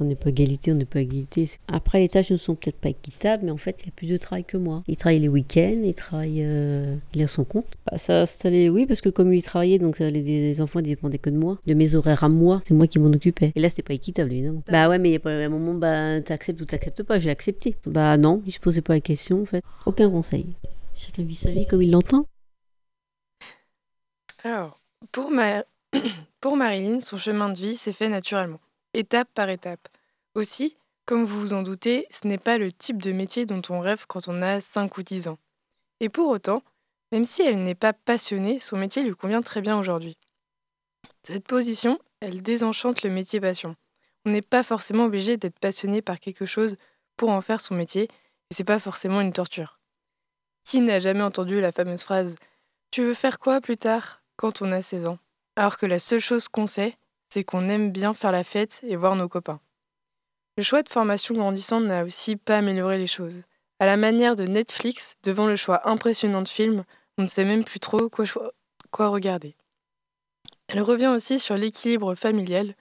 [0.00, 1.50] on n'est pas égalité, on n'est pas égalité.
[1.68, 4.16] Après, les tâches ne sont peut-être pas équitables, mais en fait, il a plus de
[4.16, 4.82] travail que moi.
[4.88, 6.42] Il travaille les week-ends, il travaille.
[6.44, 7.66] euh, il a son compte.
[7.90, 10.84] Bah, ça installé, oui, parce que comme il travaillait, donc ça, les, les enfants ne
[10.84, 12.62] dépendaient que de moi, de mes horaires à moi.
[12.66, 13.52] C'est moi qui m'en occupais.
[13.54, 14.62] Et là, c'était pas équitable, évidemment.
[14.70, 17.18] Bah ouais, mais il y a pas un moment, bah, t'acceptes ou t'acceptes pas.
[17.18, 17.76] J'ai accepté.
[17.86, 19.62] Bah non, il se posait pas la question, en fait.
[19.86, 20.46] Aucun conseil.
[20.94, 22.26] Chacun vit sa vie comme il l'entend.
[24.44, 24.80] Alors,
[25.12, 25.64] pour, Ma-
[26.40, 28.60] pour Marilyn, son chemin de vie s'est fait naturellement,
[28.96, 29.88] étape par étape.
[30.34, 33.80] Aussi, comme vous vous en doutez, ce n'est pas le type de métier dont on
[33.80, 35.38] rêve quand on a 5 ou 10 ans.
[36.00, 36.62] Et pour autant,
[37.12, 40.16] même si elle n'est pas passionnée, son métier lui convient très bien aujourd'hui.
[41.22, 43.76] Cette position, elle désenchante le métier passion.
[44.24, 46.76] On n'est pas forcément obligé d'être passionné par quelque chose
[47.16, 48.04] pour en faire son métier,
[48.50, 49.78] et c'est pas forcément une torture.
[50.64, 52.34] Qui n'a jamais entendu la fameuse phrase
[52.90, 55.18] Tu veux faire quoi plus tard quand on a 16 ans?
[55.54, 56.96] Alors que la seule chose qu'on sait,
[57.28, 59.60] c'est qu'on aime bien faire la fête et voir nos copains.
[60.56, 63.42] Le choix de formation grandissante n'a aussi pas amélioré les choses.
[63.78, 66.84] À la manière de Netflix, devant le choix impressionnant de films,
[67.18, 69.54] on ne sait même plus trop quoi, regarder.
[70.68, 72.74] Elle revient aussi sur l'équilibre familial.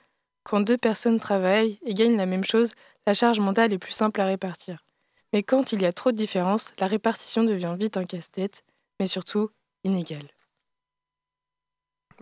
[0.44, 2.74] Quand deux personnes travaillent et gagnent la même chose,
[3.06, 4.86] la charge mentale est plus simple à répartir.
[5.34, 8.64] Mais quand il y a trop de différences, la répartition devient vite un casse-tête,
[9.00, 9.50] mais surtout
[9.84, 10.30] inégale.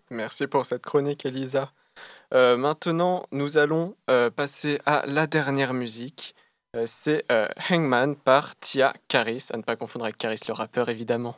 [0.10, 1.72] Merci pour cette chronique, Elisa.
[2.34, 6.36] Euh, maintenant, nous allons euh, passer à la dernière musique.
[6.76, 7.24] Euh, C'est
[7.70, 11.36] Hangman par Tia Karis, à ne pas confondre avec Karis le rappeur, évidemment.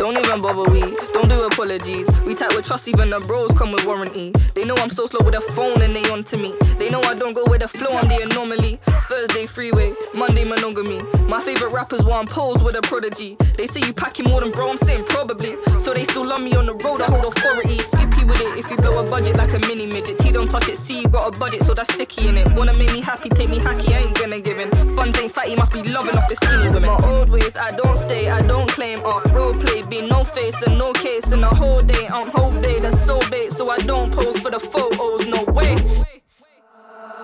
[0.00, 0.80] Don't even bother we,
[1.12, 2.08] don't do apologies.
[2.24, 4.32] We type with trust, even the bros come with warranty.
[4.54, 6.54] They know I'm so slow with the phone and they on to me.
[6.78, 8.80] They know I don't go with the flow, I'm the anomaly.
[9.12, 11.02] Thursday freeway, Monday monogamy.
[11.28, 13.36] My favorite rappers want pose with a prodigy.
[13.58, 15.60] They say you packing more than bro, I'm saying probably.
[15.78, 17.76] So they still love me on the road, I hold authority.
[17.84, 20.18] Skippy with it if you blow a budget like a mini midget.
[20.18, 22.50] T don't touch it, see you got a budget, so that's sticky in it.
[22.54, 24.70] Wanna make me happy, take me hacky, I ain't gonna give in.
[24.96, 26.88] Funds ain't fatty, must be loving off the skinny women.
[26.88, 29.00] My old ways, I don't stay, I don't claim.
[29.04, 32.06] Uh, role play, be no face and no case in the whole day.
[32.06, 35.74] On whole day, that's so bait, so I don't pose for the photos, no way.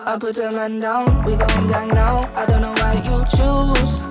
[0.04, 2.20] I put a man down, we going gang now.
[2.34, 4.02] I don't know why you choose.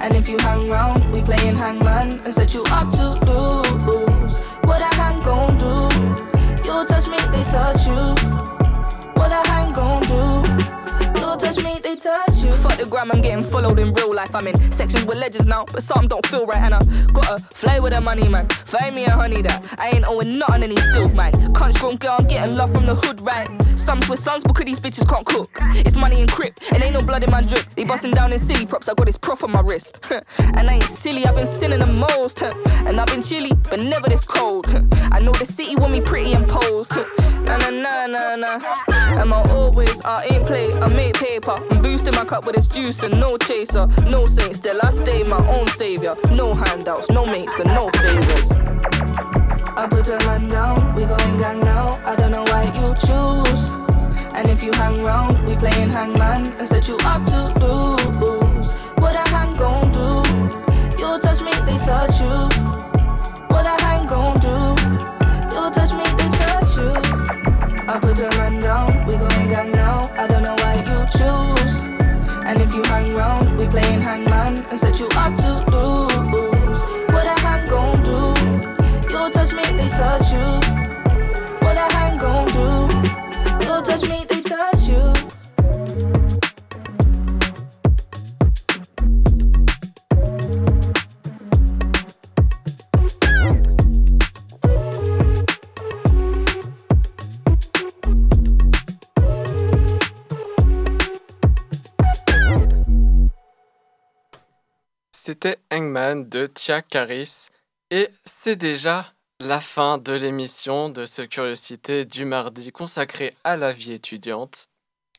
[0.00, 4.40] And if you hang round, we playing hangman and set you up to lose.
[4.66, 5.74] What a hang gon' do?
[6.66, 8.02] You touch me, they touch you.
[9.14, 11.20] What a hang gon' do?
[11.20, 12.31] You touch me, they touch.
[12.62, 14.34] Fuck the gram, I'm getting followed in real life.
[14.34, 16.62] I'm in sections with legends now, but some don't feel right.
[16.62, 16.80] And I
[17.12, 18.46] gotta fly with the money, man.
[18.48, 21.32] Find me a honey that I ain't owing nothing any still, man.
[21.54, 23.48] Can't grown girl, I'm getting love from the hood, right?
[23.76, 25.50] Some with sons because these bitches can't cook.
[25.74, 27.68] It's money in crip, and ain't no blood in my drip.
[27.74, 30.04] They busting down in silly props, I got this prof on my wrist.
[30.38, 32.42] and I ain't silly, I've been sinning the most.
[32.42, 34.66] and I've been chilly, but never this cold.
[35.10, 36.92] I know the city want me pretty and posed.
[37.44, 38.60] na na na na na.
[39.20, 41.58] And I always, I ain't play, I make paper.
[41.70, 43.86] I'm boosting my cup with this juice and no chaser.
[44.06, 46.14] No saint, still I stay my own savior.
[46.32, 48.52] No handouts, no mates, and no favors.
[49.76, 51.98] I put a man down, we going gang now.
[52.04, 53.70] I don't know why you choose.
[54.34, 58.74] And if you hang round, we playing hangman and set you up to lose.
[58.98, 60.22] What a hang gon' do?
[60.98, 62.51] You touch me, they touch you.
[74.72, 75.11] And set you
[106.16, 107.48] De Tia Caris.
[107.90, 113.72] Et c'est déjà la fin de l'émission de ce Curiosité du mardi consacrée à la
[113.72, 114.68] vie étudiante.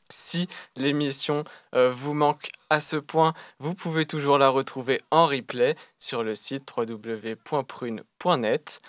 [0.10, 5.76] Si l'émission euh, vous manque à ce point, vous pouvez toujours la retrouver en replay
[6.00, 8.82] sur le site www.prune.net.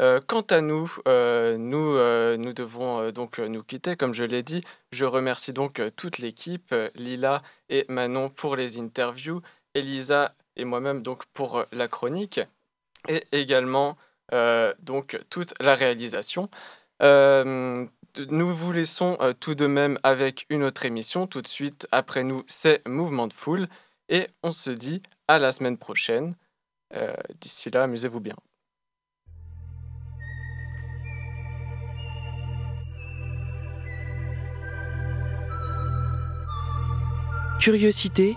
[0.00, 4.62] Euh, quant à nous, euh, nous, nous devons donc nous quitter, comme je l'ai dit.
[4.90, 9.42] Je remercie donc toute l'équipe, Lila et Manon pour les interviews,
[9.74, 12.40] Elisa et moi-même donc pour euh, la chronique,
[13.08, 13.96] et également
[14.32, 16.48] euh, donc toute la réalisation.
[17.02, 17.86] Euh,
[18.28, 21.26] nous vous laissons tout de même avec une autre émission.
[21.26, 23.68] Tout de suite après nous, c'est Mouvement de Foule.
[24.10, 26.36] Et on se dit à la semaine prochaine.
[27.40, 28.36] D'ici là, amusez-vous bien.
[37.62, 38.36] Curiosité.